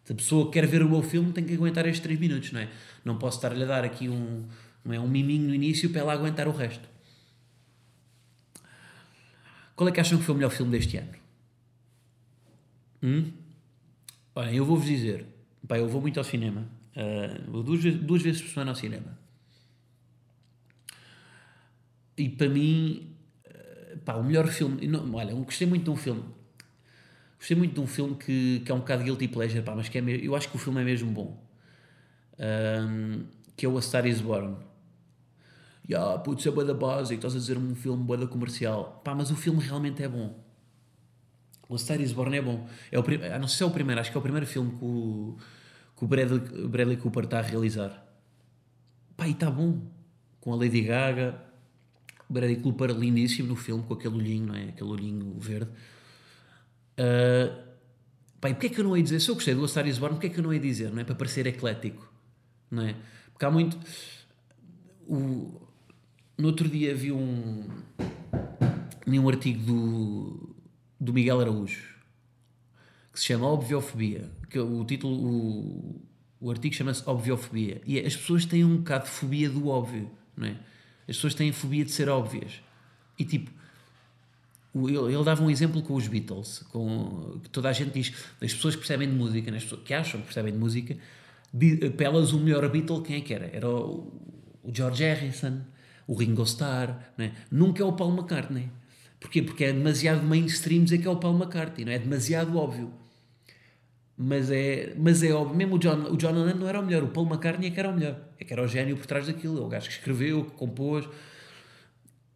Se 0.03 0.13
a 0.13 0.15
pessoa 0.15 0.51
quer 0.51 0.67
ver 0.67 0.83
o 0.83 0.89
meu 0.89 1.01
filme, 1.01 1.31
tem 1.31 1.43
que 1.43 1.53
aguentar 1.55 1.85
estes 1.87 2.01
3 2.01 2.19
minutos, 2.19 2.51
não 2.51 2.59
é? 2.59 2.69
Não 3.03 3.17
posso 3.17 3.37
estar-lhe 3.37 3.63
a 3.63 3.65
dar 3.65 3.83
aqui 3.83 4.07
um, 4.07 4.45
não 4.83 4.93
é, 4.93 4.99
um 4.99 5.07
miminho 5.07 5.47
no 5.47 5.55
início 5.55 5.89
para 5.89 6.01
ela 6.01 6.13
aguentar 6.13 6.47
o 6.47 6.51
resto. 6.51 6.87
Qual 9.75 9.89
é 9.89 9.91
que 9.91 9.99
acham 9.99 10.19
que 10.19 10.23
foi 10.23 10.33
o 10.33 10.37
melhor 10.37 10.51
filme 10.51 10.71
deste 10.71 10.97
ano? 10.97 11.09
Hum? 13.01 13.31
Eu 14.53 14.65
vou-vos 14.65 14.85
dizer, 14.85 15.25
pá, 15.67 15.77
eu 15.79 15.87
vou 15.87 16.01
muito 16.01 16.19
ao 16.19 16.23
cinema, 16.23 16.67
Uh, 16.95 17.63
duas, 17.63 17.83
duas 17.95 18.21
vezes 18.21 18.41
por 18.41 18.49
semana 18.51 18.71
ao 18.71 18.75
cinema. 18.75 19.17
E 22.17 22.29
para 22.29 22.47
mim, 22.47 23.13
uh, 23.47 23.97
pá, 23.99 24.15
o 24.15 24.23
melhor 24.23 24.47
filme. 24.47 24.87
Não, 24.87 25.13
olha, 25.13 25.33
gostei 25.33 25.67
muito 25.67 25.83
de 25.83 25.89
um 25.89 25.95
filme. 25.95 26.23
Gostei 27.37 27.57
muito 27.57 27.73
de 27.73 27.79
um 27.81 27.87
filme 27.87 28.15
que, 28.15 28.61
que 28.65 28.71
é 28.71 28.75
um 28.75 28.79
bocado 28.79 29.03
guilty 29.03 29.27
pleasure, 29.27 29.61
pá, 29.61 29.75
mas 29.75 29.89
que 29.89 29.97
é, 29.97 30.01
eu 30.01 30.35
acho 30.35 30.49
que 30.49 30.55
o 30.55 30.59
filme 30.59 30.81
é 30.81 30.85
mesmo 30.85 31.11
bom. 31.11 31.43
Um, 32.39 33.25
que 33.55 33.65
é 33.65 33.69
o 33.69 33.77
A 33.77 33.81
Star 33.81 34.05
is 34.05 34.21
Born. 34.21 34.55
Yeah, 35.87 36.17
putz, 36.19 36.45
é 36.47 36.51
boa 36.51 36.65
da 36.65 36.73
básica, 36.73 37.15
estás 37.15 37.35
a 37.35 37.37
dizer 37.37 37.57
um 37.57 37.75
filme 37.75 38.03
boa 38.03 38.17
da 38.17 38.27
comercial. 38.27 39.01
Pá, 39.03 39.13
mas 39.13 39.29
o 39.31 39.35
filme 39.35 39.61
realmente 39.61 40.01
é 40.01 40.07
bom. 40.07 40.43
O 41.67 41.75
A 41.75 41.77
Star 41.77 41.99
is 41.99 42.13
Born 42.13 42.35
é 42.35 42.41
bom. 42.41 42.67
É 42.91 42.97
o, 42.97 43.03
ah, 43.33 43.37
não 43.37 43.47
sei 43.47 43.57
se 43.57 43.63
é 43.63 43.65
o 43.65 43.71
primeiro, 43.71 43.99
acho 44.01 44.11
que 44.11 44.17
é 44.17 44.19
o 44.19 44.23
primeiro 44.23 44.47
filme 44.47 44.71
que 44.71 44.83
o 44.83 45.37
que 45.95 46.03
o 46.03 46.07
Bradley, 46.07 46.39
Bradley 46.67 46.97
Cooper 46.97 47.23
está 47.23 47.39
a 47.39 47.41
realizar. 47.41 48.05
Pá, 49.15 49.27
e 49.27 49.31
está 49.31 49.49
bom. 49.49 49.81
Com 50.41 50.53
a 50.53 50.55
Lady 50.57 50.81
Gaga, 50.81 51.41
o 52.29 52.33
Bradley 52.33 52.57
Cooper 52.57 52.91
lindíssimo 52.91 53.49
no 53.49 53.55
filme, 53.55 53.83
com 53.83 53.93
aquele 53.93 54.15
olhinho, 54.15 54.47
não 54.47 54.55
é? 54.55 54.69
Aquele 54.69 54.89
olhinho 54.89 55.39
verde. 55.39 55.71
Uh, 56.99 57.63
pá, 58.39 58.49
e 58.49 58.53
porquê 58.53 58.67
é 58.67 58.69
que 58.69 58.79
eu 58.79 58.83
não 58.83 58.95
ia 58.95 59.03
dizer? 59.03 59.19
Se 59.19 59.29
eu 59.29 59.35
gostei 59.35 59.55
do 59.55 59.63
A 59.63 59.67
Star 59.67 59.87
Is 59.87 59.97
Born, 59.97 60.15
porquê 60.15 60.27
é 60.27 60.29
que 60.29 60.39
eu 60.39 60.43
não 60.43 60.53
ia 60.53 60.59
dizer? 60.59 60.91
Não 60.91 60.99
é? 60.99 61.03
Para 61.03 61.15
parecer 61.15 61.47
eclético, 61.47 62.11
não 62.69 62.83
é? 62.83 62.95
Porque 63.31 63.45
há 63.45 63.51
muito... 63.51 63.77
O, 65.07 65.61
no 66.37 66.47
outro 66.47 66.67
dia 66.67 66.93
vi 66.93 67.11
um, 67.11 67.67
li 69.07 69.19
um 69.19 69.29
artigo 69.29 69.63
do, 69.63 70.55
do 70.99 71.13
Miguel 71.13 71.39
Araújo 71.39 71.94
que 73.15 73.21
se 73.21 73.27
chama 73.27 73.47
Obviofobia, 73.47 74.29
que 74.49 74.59
o 74.59 74.83
título, 74.83 75.15
o, 75.15 76.01
o 76.41 76.51
artigo 76.51 76.75
chama-se 76.75 77.01
Obviofobia, 77.09 77.81
e 77.85 77.97
é, 77.97 78.05
as 78.05 78.13
pessoas 78.13 78.45
têm 78.45 78.65
um 78.65 78.75
bocado 78.77 79.05
de 79.05 79.11
fobia 79.11 79.49
do 79.49 79.69
óbvio, 79.69 80.11
não 80.35 80.47
é? 80.47 80.57
As 81.07 81.15
pessoas 81.15 81.33
têm 81.33 81.49
fobia 81.53 81.85
de 81.85 81.91
ser 81.91 82.09
óbvias. 82.09 82.61
E 83.17 83.23
tipo, 83.23 83.49
ele, 84.75 84.97
ele 84.97 85.23
dava 85.23 85.41
um 85.41 85.49
exemplo 85.49 85.81
com 85.81 85.93
os 85.93 86.09
Beatles, 86.09 86.65
com, 86.69 87.39
que 87.41 87.49
toda 87.49 87.69
a 87.69 87.71
gente 87.71 87.93
diz, 87.93 88.13
as 88.41 88.53
pessoas 88.53 88.75
que 88.75 88.81
percebem 88.81 89.07
de 89.07 89.15
música, 89.15 89.49
né, 89.49 89.59
que 89.85 89.93
acham 89.93 90.19
que 90.19 90.25
percebem 90.25 90.51
de 90.51 90.59
música, 90.59 90.97
pelas 91.95 92.33
o 92.33 92.39
melhor 92.39 92.69
Beatle, 92.69 93.01
quem 93.01 93.15
é 93.15 93.21
que 93.21 93.33
era? 93.33 93.49
Era 93.53 93.69
o, 93.69 94.11
o 94.61 94.75
George 94.75 95.05
Harrison, 95.05 95.61
o 96.05 96.13
Ringo 96.15 96.43
Starr, 96.43 96.99
né? 97.17 97.31
nunca 97.49 97.81
é 97.81 97.85
o 97.85 97.93
Paul 97.93 98.11
McCartney. 98.11 98.69
Porquê? 99.21 99.41
Porque 99.41 99.63
é 99.63 99.71
demasiado 99.71 100.21
mainstream 100.21 100.83
dizer 100.83 100.97
que 100.97 101.07
é 101.07 101.09
o 101.09 101.15
Paul 101.15 101.37
McCartney, 101.37 101.85
não 101.85 101.93
é? 101.93 101.95
é 101.95 101.99
demasiado 101.99 102.57
óbvio. 102.57 103.04
Mas 104.17 104.49
é, 104.49 104.93
mas 104.97 105.21
é 105.23 105.33
óbvio, 105.33 105.57
mesmo 105.57 105.75
o 105.75 105.79
John, 105.79 106.09
o 106.09 106.15
John 106.15 106.31
Lennon 106.31 106.59
não 106.59 106.67
era 106.69 106.79
o 106.79 106.85
melhor, 106.85 107.03
o 107.03 107.09
Paul 107.09 107.27
McCartney 107.27 107.67
é 107.67 107.71
que 107.71 107.79
era 107.79 107.89
o 107.89 107.93
melhor, 107.93 108.17
é 108.39 108.45
que 108.45 108.53
era 108.53 108.63
o 108.63 108.67
gênio 108.67 108.95
por 108.95 109.05
trás 109.05 109.27
daquilo, 109.27 109.61
é 109.61 109.65
o 109.65 109.67
gajo 109.67 109.87
que 109.87 109.93
escreveu, 109.93 110.45
que 110.45 110.51
compôs. 110.51 111.07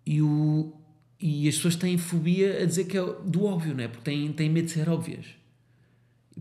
E, 0.05 0.21
o, 0.21 0.73
e 1.19 1.47
as 1.47 1.55
pessoas 1.55 1.77
têm 1.77 1.97
fobia 1.97 2.61
a 2.61 2.65
dizer 2.65 2.85
que 2.85 2.97
é 2.97 3.01
do 3.01 3.45
óbvio, 3.45 3.73
não 3.73 3.83
é? 3.83 3.87
Porque 3.87 4.03
têm, 4.03 4.31
têm 4.33 4.49
medo 4.49 4.65
de 4.65 4.71
ser 4.71 4.89
óbvias. 4.89 5.25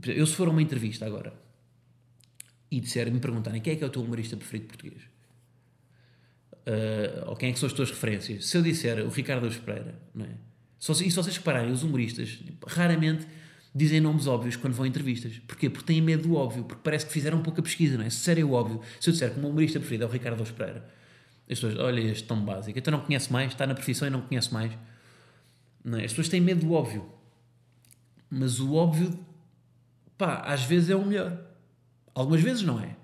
Eu, 0.06 0.26
se 0.26 0.34
for 0.34 0.48
a 0.48 0.50
uma 0.50 0.62
entrevista 0.62 1.06
agora 1.06 1.32
e 2.70 2.80
disserem, 2.80 3.12
me 3.12 3.20
perguntarem 3.20 3.60
quem 3.60 3.74
é 3.74 3.76
que 3.76 3.84
é 3.84 3.86
o 3.86 3.90
teu 3.90 4.02
humorista 4.02 4.36
preferido 4.36 4.66
português, 4.66 5.02
uh, 6.66 7.28
ou 7.30 7.36
quem 7.36 7.50
é 7.50 7.52
que 7.52 7.58
são 7.58 7.66
as 7.66 7.72
tuas 7.72 7.90
referências, 7.90 8.46
se 8.46 8.56
eu 8.56 8.62
disser 8.62 9.04
o 9.04 9.08
Ricardo 9.08 9.48
Pereira, 9.60 10.00
não 10.14 10.26
é? 10.26 10.30
Só, 10.78 10.92
e 10.92 10.96
se 10.96 11.10
vocês 11.10 11.36
repararem, 11.36 11.72
os 11.72 11.82
humoristas 11.82 12.38
raramente 12.66 13.26
dizem 13.74 14.00
nomes 14.00 14.26
óbvios 14.26 14.56
quando 14.56 14.74
vão 14.74 14.84
a 14.84 14.88
entrevistas. 14.88 15.38
Porquê? 15.46 15.68
Porque 15.70 15.86
têm 15.86 16.00
medo 16.00 16.28
do 16.28 16.34
óbvio, 16.34 16.64
porque 16.64 16.82
parece 16.82 17.06
que 17.06 17.12
fizeram 17.12 17.42
pouca 17.42 17.62
pesquisa, 17.62 17.96
não 17.96 18.04
é? 18.04 18.10
Se 18.10 18.40
é 18.40 18.44
o 18.44 18.52
óbvio, 18.52 18.80
se 19.00 19.08
eu 19.08 19.12
disser 19.12 19.30
que 19.30 19.38
o 19.38 19.40
meu 19.40 19.50
humorista 19.50 19.78
preferido 19.78 20.04
é 20.04 20.06
o 20.06 20.10
Ricardo 20.10 20.44
Pereira, 20.54 20.88
as 21.42 21.58
pessoas, 21.58 21.76
olha 21.76 22.00
este 22.00 22.24
tão 22.24 22.44
básico, 22.44 22.78
então 22.78 22.92
não 22.92 23.00
conhece 23.00 23.32
mais, 23.32 23.52
está 23.52 23.66
na 23.66 23.74
profissão 23.74 24.06
e 24.06 24.10
não 24.10 24.20
conhece 24.20 24.52
mais. 24.52 24.72
Não 25.84 25.98
é? 25.98 26.04
As 26.04 26.12
pessoas 26.12 26.28
têm 26.28 26.40
medo 26.40 26.66
do 26.66 26.72
óbvio. 26.72 27.08
Mas 28.30 28.60
o 28.60 28.74
óbvio, 28.74 29.18
pá, 30.18 30.42
às 30.46 30.62
vezes 30.64 30.90
é 30.90 30.96
o 30.96 31.04
melhor. 31.04 31.40
Algumas 32.14 32.42
vezes 32.42 32.62
não 32.62 32.78
é. 32.78 32.96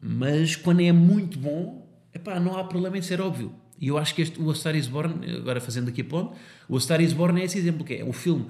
Mas 0.00 0.54
quando 0.54 0.80
é 0.80 0.92
muito 0.92 1.38
bom, 1.38 1.88
epá, 2.14 2.38
não 2.38 2.56
há 2.56 2.64
problema 2.64 2.96
em 2.96 3.02
ser 3.02 3.20
óbvio. 3.20 3.52
E 3.80 3.88
eu 3.88 3.98
acho 3.98 4.14
que 4.14 4.22
este, 4.22 4.40
o 4.40 4.50
A 4.50 4.54
Star 4.54 4.76
Is 4.76 4.86
Born, 4.86 5.36
agora 5.36 5.60
fazendo 5.60 5.88
aqui 5.88 6.02
a 6.02 6.04
ponto, 6.04 6.36
o 6.68 6.76
A 6.76 6.80
Star 6.80 7.00
Is 7.00 7.12
Born 7.12 7.40
é 7.40 7.44
esse 7.44 7.58
exemplo 7.58 7.84
que 7.84 7.94
é. 7.94 8.04
O 8.04 8.12
filme 8.12 8.46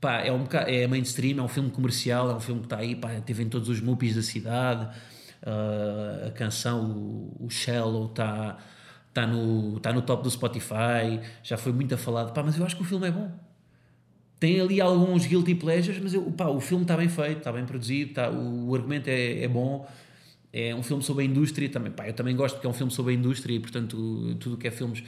pá, 0.00 0.20
é, 0.22 0.32
um 0.32 0.44
bocado, 0.44 0.70
é 0.70 0.86
mainstream, 0.86 1.38
é 1.38 1.42
um 1.42 1.48
filme 1.48 1.70
comercial, 1.70 2.30
é 2.30 2.34
um 2.34 2.40
filme 2.40 2.60
que 2.60 2.66
está 2.66 2.78
aí, 2.78 2.96
pá, 2.96 3.08
teve 3.20 3.42
em 3.42 3.48
todos 3.48 3.68
os 3.68 3.80
movies 3.80 4.16
da 4.16 4.22
cidade, 4.22 4.86
uh, 5.42 6.28
a 6.28 6.30
canção, 6.30 6.90
o, 6.90 7.46
o 7.46 7.50
Shallow 7.50 8.06
está 8.06 8.58
tá 9.12 9.26
no, 9.26 9.78
tá 9.80 9.92
no 9.92 10.02
top 10.02 10.22
do 10.22 10.30
Spotify, 10.30 11.20
já 11.42 11.56
foi 11.56 11.72
muito 11.72 11.96
falado, 11.98 12.32
pá, 12.32 12.42
mas 12.42 12.56
eu 12.56 12.64
acho 12.64 12.76
que 12.76 12.82
o 12.82 12.84
filme 12.84 13.08
é 13.08 13.10
bom. 13.10 13.30
Tem 14.38 14.58
ali 14.58 14.80
alguns 14.80 15.26
guilty 15.26 15.54
pleasures, 15.54 16.00
mas 16.02 16.14
eu, 16.14 16.22
pá, 16.32 16.46
o 16.46 16.60
filme 16.60 16.84
está 16.84 16.96
bem 16.96 17.08
feito, 17.08 17.38
está 17.38 17.52
bem 17.52 17.66
produzido, 17.66 18.14
tá, 18.14 18.30
o, 18.30 18.70
o 18.70 18.74
argumento 18.74 19.08
é, 19.08 19.42
é 19.42 19.48
bom, 19.48 19.86
é 20.52 20.74
um 20.74 20.82
filme 20.82 21.02
sobre 21.02 21.24
a 21.24 21.26
indústria 21.26 21.68
também. 21.68 21.92
Pá, 21.92 22.06
eu 22.08 22.14
também 22.14 22.34
gosto 22.34 22.54
porque 22.54 22.66
é 22.66 22.70
um 22.70 22.74
filme 22.74 22.92
sobre 22.92 23.12
a 23.12 23.16
indústria 23.16 23.54
e, 23.54 23.60
portanto, 23.60 24.36
tudo 24.40 24.56
que 24.56 24.66
é 24.66 24.70
filmes. 24.70 25.02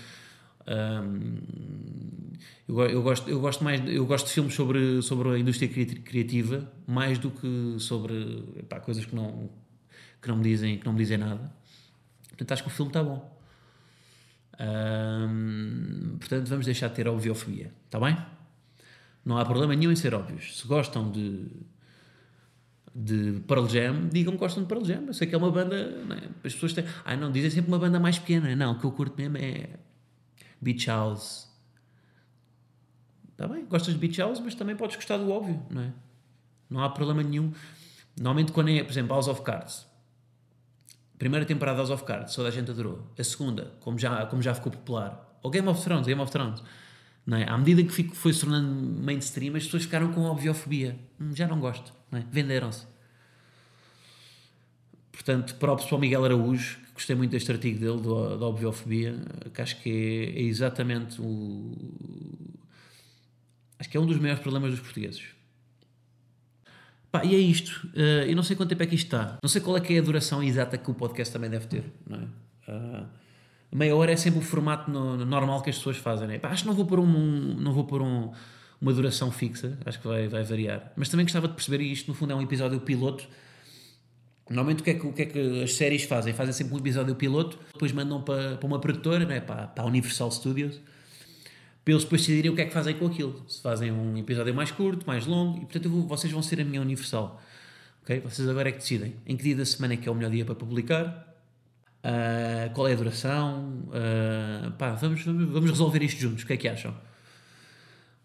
Eu, 2.68 2.80
eu, 2.80 3.02
gosto, 3.02 3.28
eu, 3.28 3.40
gosto 3.40 3.64
mais, 3.64 3.82
eu 3.88 4.06
gosto 4.06 4.26
de 4.26 4.32
filmes 4.32 4.54
sobre, 4.54 5.02
sobre 5.02 5.30
a 5.30 5.38
indústria 5.38 5.68
criativa 5.68 6.70
mais 6.86 7.18
do 7.18 7.30
que 7.30 7.76
sobre 7.78 8.64
pá, 8.68 8.80
coisas 8.80 9.04
que 9.04 9.14
não, 9.14 9.50
que, 10.20 10.28
não 10.28 10.36
me 10.36 10.42
dizem, 10.42 10.78
que 10.78 10.86
não 10.86 10.92
me 10.92 10.98
dizem 10.98 11.18
nada. 11.18 11.52
Portanto, 12.28 12.52
acho 12.52 12.62
que 12.62 12.68
o 12.68 12.72
filme 12.72 12.90
está 12.90 13.02
bom. 13.02 13.38
portanto, 16.18 16.48
vamos 16.48 16.66
deixar 16.66 16.88
de 16.88 16.94
ter 16.94 17.08
obviofobia. 17.08 17.72
Está 17.86 18.00
bem? 18.00 18.16
Não 19.24 19.38
há 19.38 19.44
problema 19.44 19.74
nenhum 19.74 19.92
em 19.92 19.96
ser 19.96 20.14
óbvios. 20.14 20.58
Se 20.58 20.66
gostam 20.66 21.10
de 21.10 21.46
de 22.94 23.40
Pearl 23.46 23.66
Jam, 23.66 24.08
digam 24.12 24.34
que 24.34 24.38
gostam 24.38 24.62
de 24.62 24.68
Pearl 24.68 24.84
Jam. 24.84 25.04
Eu 25.06 25.14
sei 25.14 25.26
que 25.26 25.34
é 25.34 25.38
uma 25.38 25.50
banda. 25.50 25.76
É? 25.76 26.46
As 26.46 26.54
pessoas 26.54 26.72
têm. 26.72 26.84
Não, 27.18 27.32
dizem 27.32 27.50
sempre 27.50 27.70
uma 27.70 27.78
banda 27.78 27.98
mais 27.98 28.18
pequena. 28.18 28.54
Não, 28.54 28.72
o 28.72 28.78
que 28.78 28.84
eu 28.84 28.92
curto 28.92 29.16
mesmo 29.16 29.38
é 29.38 29.70
Beach 30.62 30.86
House. 30.86 31.48
Está 33.32 33.48
bem, 33.48 33.66
gostas 33.66 33.94
de 33.94 34.00
Beach 34.00 34.20
House, 34.20 34.38
mas 34.38 34.54
também 34.54 34.76
podes 34.76 34.94
gostar 34.96 35.18
do 35.18 35.30
óbvio, 35.30 35.60
não 35.68 35.82
é? 35.82 35.92
Não 36.70 36.80
há 36.82 36.88
problema 36.88 37.22
nenhum. 37.22 37.52
Normalmente, 38.16 38.52
quando 38.52 38.70
é, 38.70 38.84
por 38.84 38.92
exemplo, 38.92 39.12
House 39.12 39.26
of 39.26 39.42
Cards, 39.42 39.86
primeira 41.18 41.44
temporada 41.44 41.78
House 41.78 41.90
of 41.90 42.04
Cards, 42.04 42.34
toda 42.34 42.48
a 42.48 42.50
gente 42.52 42.70
adorou. 42.70 43.10
A 43.18 43.24
segunda, 43.24 43.72
como 43.80 43.98
já, 43.98 44.24
como 44.26 44.40
já 44.40 44.54
ficou 44.54 44.70
popular. 44.70 45.38
Ou 45.42 45.50
Game 45.50 45.66
of 45.66 45.82
Thrones, 45.82 46.06
Game 46.06 46.20
of 46.20 46.30
Thrones. 46.30 46.62
Não 47.26 47.36
é? 47.36 47.48
À 47.48 47.58
medida 47.58 47.82
que 47.82 48.04
foi 48.14 48.32
se 48.32 48.40
tornando 48.40 48.68
mainstream, 49.02 49.56
as 49.56 49.64
pessoas 49.64 49.84
ficaram 49.84 50.12
com 50.12 50.22
obviofobia. 50.24 50.98
Hum, 51.20 51.34
já 51.34 51.48
não 51.48 51.58
gosto. 51.58 51.92
Não 52.10 52.20
é? 52.20 52.26
Venderam-se. 52.30 52.86
Portanto, 55.10 55.56
para 55.56 55.72
o 55.72 55.98
Miguel 55.98 56.24
Araújo, 56.24 56.78
gostei 56.94 57.16
muito 57.16 57.30
deste 57.30 57.50
artigo 57.50 57.78
dele, 57.78 58.00
do, 58.00 58.36
da 58.38 58.46
obviofobia, 58.46 59.16
que 59.52 59.62
acho 59.62 59.80
que 59.80 59.90
é, 59.90 60.40
é 60.40 60.42
exatamente 60.42 61.20
o. 61.20 61.72
Acho 63.78 63.88
que 63.88 63.96
é 63.96 64.00
um 64.00 64.06
dos 64.06 64.18
maiores 64.18 64.42
problemas 64.42 64.70
dos 64.70 64.80
portugueses. 64.80 65.22
Pá, 67.10 67.24
e 67.24 67.34
é 67.34 67.38
isto. 67.38 67.86
Uh, 67.88 68.24
eu 68.26 68.34
não 68.34 68.42
sei 68.42 68.56
quanto 68.56 68.70
tempo 68.70 68.82
é 68.82 68.86
que 68.86 68.94
isto 68.94 69.06
está. 69.06 69.38
Não 69.42 69.48
sei 69.48 69.60
qual 69.60 69.76
é 69.76 69.80
que 69.80 69.94
é 69.94 69.98
a 69.98 70.02
duração 70.02 70.42
exata 70.42 70.78
que 70.78 70.90
o 70.90 70.94
podcast 70.94 71.32
também 71.32 71.50
deve 71.50 71.66
ter. 71.66 71.84
Não 72.08 72.18
é? 72.18 72.72
Uh, 72.72 73.06
meia 73.70 73.94
hora 73.94 74.12
é 74.12 74.16
sempre 74.16 74.38
o 74.40 74.42
formato 74.42 74.90
no, 74.90 75.16
no 75.16 75.26
normal 75.26 75.62
que 75.62 75.70
as 75.70 75.76
pessoas 75.76 75.96
fazem. 75.96 76.26
Né? 76.26 76.38
Pá, 76.38 76.48
acho 76.48 76.62
que 76.62 76.68
não 76.68 76.74
vou 76.74 76.86
pôr, 76.86 77.00
um, 77.00 77.54
não 77.58 77.72
vou 77.72 77.84
pôr 77.84 78.00
um, 78.00 78.32
uma 78.80 78.92
duração 78.92 79.30
fixa, 79.30 79.78
acho 79.84 80.00
que 80.00 80.06
vai, 80.06 80.28
vai 80.28 80.42
variar. 80.42 80.92
Mas 80.96 81.08
também 81.08 81.26
gostava 81.26 81.48
de 81.48 81.54
perceber, 81.54 81.82
e 81.82 81.92
isto 81.92 82.08
no 82.08 82.14
fundo 82.14 82.32
é 82.32 82.36
um 82.36 82.42
episódio 82.42 82.80
piloto. 82.80 83.26
Normalmente 84.52 84.80
o 84.80 84.84
que, 84.84 84.90
é 84.90 84.94
que, 84.94 85.06
o 85.06 85.12
que 85.12 85.22
é 85.22 85.26
que 85.26 85.62
as 85.62 85.74
séries 85.74 86.04
fazem? 86.04 86.32
Fazem 86.32 86.52
sempre 86.52 86.74
um 86.74 86.78
episódio 86.78 87.14
piloto, 87.14 87.58
depois 87.72 87.92
mandam 87.92 88.22
para, 88.22 88.56
para 88.56 88.66
uma 88.66 88.78
produtora, 88.78 89.24
né? 89.24 89.40
para, 89.40 89.66
para 89.66 89.84
a 89.84 89.86
Universal 89.86 90.30
Studios, 90.30 90.80
para 91.84 91.92
eles 91.92 92.04
depois 92.04 92.20
decidirem 92.20 92.50
o 92.50 92.54
que 92.54 92.62
é 92.62 92.64
que 92.66 92.72
fazem 92.72 92.94
com 92.94 93.06
aquilo. 93.06 93.42
Se 93.48 93.60
fazem 93.60 93.90
um 93.90 94.16
episódio 94.16 94.54
mais 94.54 94.70
curto, 94.70 95.06
mais 95.06 95.26
longo, 95.26 95.58
e 95.58 95.60
portanto 95.60 95.88
vou, 95.88 96.06
vocês 96.06 96.32
vão 96.32 96.42
ser 96.42 96.60
a 96.60 96.64
minha 96.64 96.80
Universal. 96.80 97.40
Okay? 98.02 98.20
Vocês 98.20 98.48
agora 98.48 98.68
é 98.68 98.72
que 98.72 98.78
decidem 98.78 99.14
em 99.26 99.36
que 99.36 99.42
dia 99.42 99.56
da 99.56 99.64
semana 99.64 99.94
é 99.94 99.96
que 99.96 100.08
é 100.08 100.12
o 100.12 100.14
melhor 100.14 100.30
dia 100.30 100.44
para 100.44 100.54
publicar, 100.54 101.32
Uh, 102.02 102.68
qual 102.74 102.88
é 102.88 102.92
a 102.92 102.96
duração? 102.96 103.84
Uh, 103.86 104.72
pá, 104.72 104.90
vamos, 104.94 105.22
vamos 105.24 105.70
resolver 105.70 106.02
isto 106.02 106.20
juntos. 106.20 106.42
O 106.42 106.46
que 106.46 106.52
é 106.52 106.56
que 106.56 106.68
acham? 106.68 106.92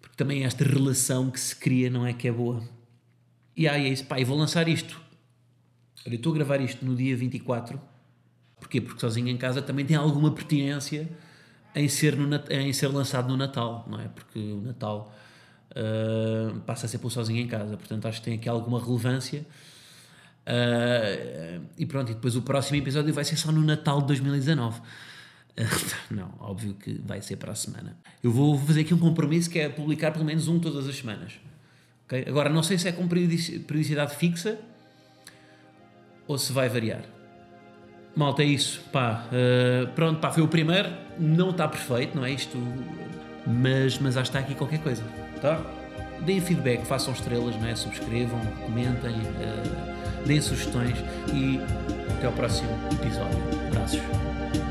Porque 0.02 0.16
também 0.16 0.44
esta 0.44 0.64
relação 0.64 1.30
que 1.30 1.40
se 1.40 1.56
cria 1.56 1.90
não 1.90 2.06
é 2.06 2.12
que 2.12 2.28
é 2.28 2.32
boa. 2.32 2.64
E 3.56 3.68
aí 3.68 3.86
é 3.86 3.90
isso. 3.90 4.06
Pá, 4.06 4.20
e 4.20 4.24
vou 4.24 4.36
lançar 4.36 4.68
isto. 4.68 5.00
Eu 6.06 6.14
estou 6.14 6.32
a 6.32 6.36
gravar 6.36 6.62
isto 6.62 6.86
no 6.86 6.96
dia 6.96 7.16
24. 7.16 7.80
Porquê? 8.60 8.82
Porque 8.82 9.00
sozinho 9.00 9.28
em 9.28 9.38
casa 9.38 9.62
também 9.62 9.86
tem 9.86 9.96
alguma 9.96 10.32
pertinência 10.32 11.08
em 11.76 11.88
ser, 11.88 12.16
no, 12.16 12.30
em 12.50 12.74
ser 12.74 12.88
lançado 12.88 13.28
no 13.28 13.38
Natal, 13.38 13.86
não 13.90 14.00
é? 14.00 14.08
Porque 14.08 14.40
o 14.40 14.62
Natal 14.62 15.14
uh, 15.72 16.60
passa 16.62 16.86
a 16.86 16.90
ser 16.90 16.98
por 16.98 17.12
sozinho 17.12 17.40
em 17.40 17.48
casa. 17.48 17.78
Portanto, 17.78 18.08
acho 18.08 18.20
que 18.20 18.26
tem 18.26 18.36
aqui 18.36 18.50
alguma 18.50 18.84
relevância 18.84 19.46
Uh, 20.48 21.62
e 21.78 21.86
pronto, 21.86 22.10
e 22.10 22.16
depois 22.16 22.38
o 22.38 22.42
próximo 22.42 22.78
episódio 22.78 23.14
vai 23.14 23.26
ser 23.26 23.36
só 23.36 23.52
no 23.52 23.62
Natal 23.62 24.00
de 24.00 24.08
2019. 24.08 24.80
Uh, 24.80 24.84
não, 26.10 26.34
óbvio 26.40 26.74
que 26.74 27.02
vai 27.06 27.22
ser 27.22 27.36
para 27.36 27.52
a 27.52 27.56
semana. 27.56 27.98
Eu 28.24 28.32
vou 28.32 28.58
fazer 28.58 28.82
aqui 28.82 28.94
um 28.94 28.98
compromisso 28.98 29.50
que 29.50 29.60
é 29.60 29.68
publicar 29.68 30.12
pelo 30.12 30.24
menos 30.24 30.48
um 30.48 30.58
todas 30.58 30.88
as 30.88 30.96
semanas. 30.96 31.34
Okay? 32.06 32.24
Agora, 32.28 32.50
não 32.50 32.64
sei 32.64 32.78
se 32.78 32.88
é 32.88 32.94
com 32.94 33.06
periodicidade 33.08 34.16
fixa 34.16 34.58
ou 36.28 36.38
se 36.38 36.52
vai 36.52 36.70
variar. 36.70 37.02
Malta, 38.16 38.42
é 38.42 38.48
isso. 38.48 38.82
Pá, 38.92 39.26
uh, 39.28 39.88
pronto, 39.90 40.20
pá, 40.20 40.32
foi 40.32 40.44
o 40.44 40.48
primeiro. 40.48 40.90
Não 41.20 41.52
está 41.52 41.68
perfeito, 41.68 42.18
não 42.18 42.26
é 42.26 42.32
isto? 42.32 42.58
Mas, 43.46 44.00
mas 44.00 44.18
acho 44.18 44.32
que 44.32 44.38
está 44.38 44.40
aqui 44.40 44.56
qualquer 44.56 44.80
coisa. 44.80 45.04
Tá? 45.42 45.62
Deem 46.22 46.42
feedback, 46.42 46.84
façam 46.84 47.14
estrelas, 47.14 47.56
não 47.56 47.68
é? 47.68 47.76
subscrevam, 47.76 48.40
comentem. 48.66 49.14
Uh, 49.14 50.26
deem 50.26 50.42
sugestões 50.42 50.98
e 51.34 51.60
até 52.18 52.26
ao 52.26 52.34
próximo 52.34 52.70
episódio. 52.92 53.40
Abraços. 53.68 54.67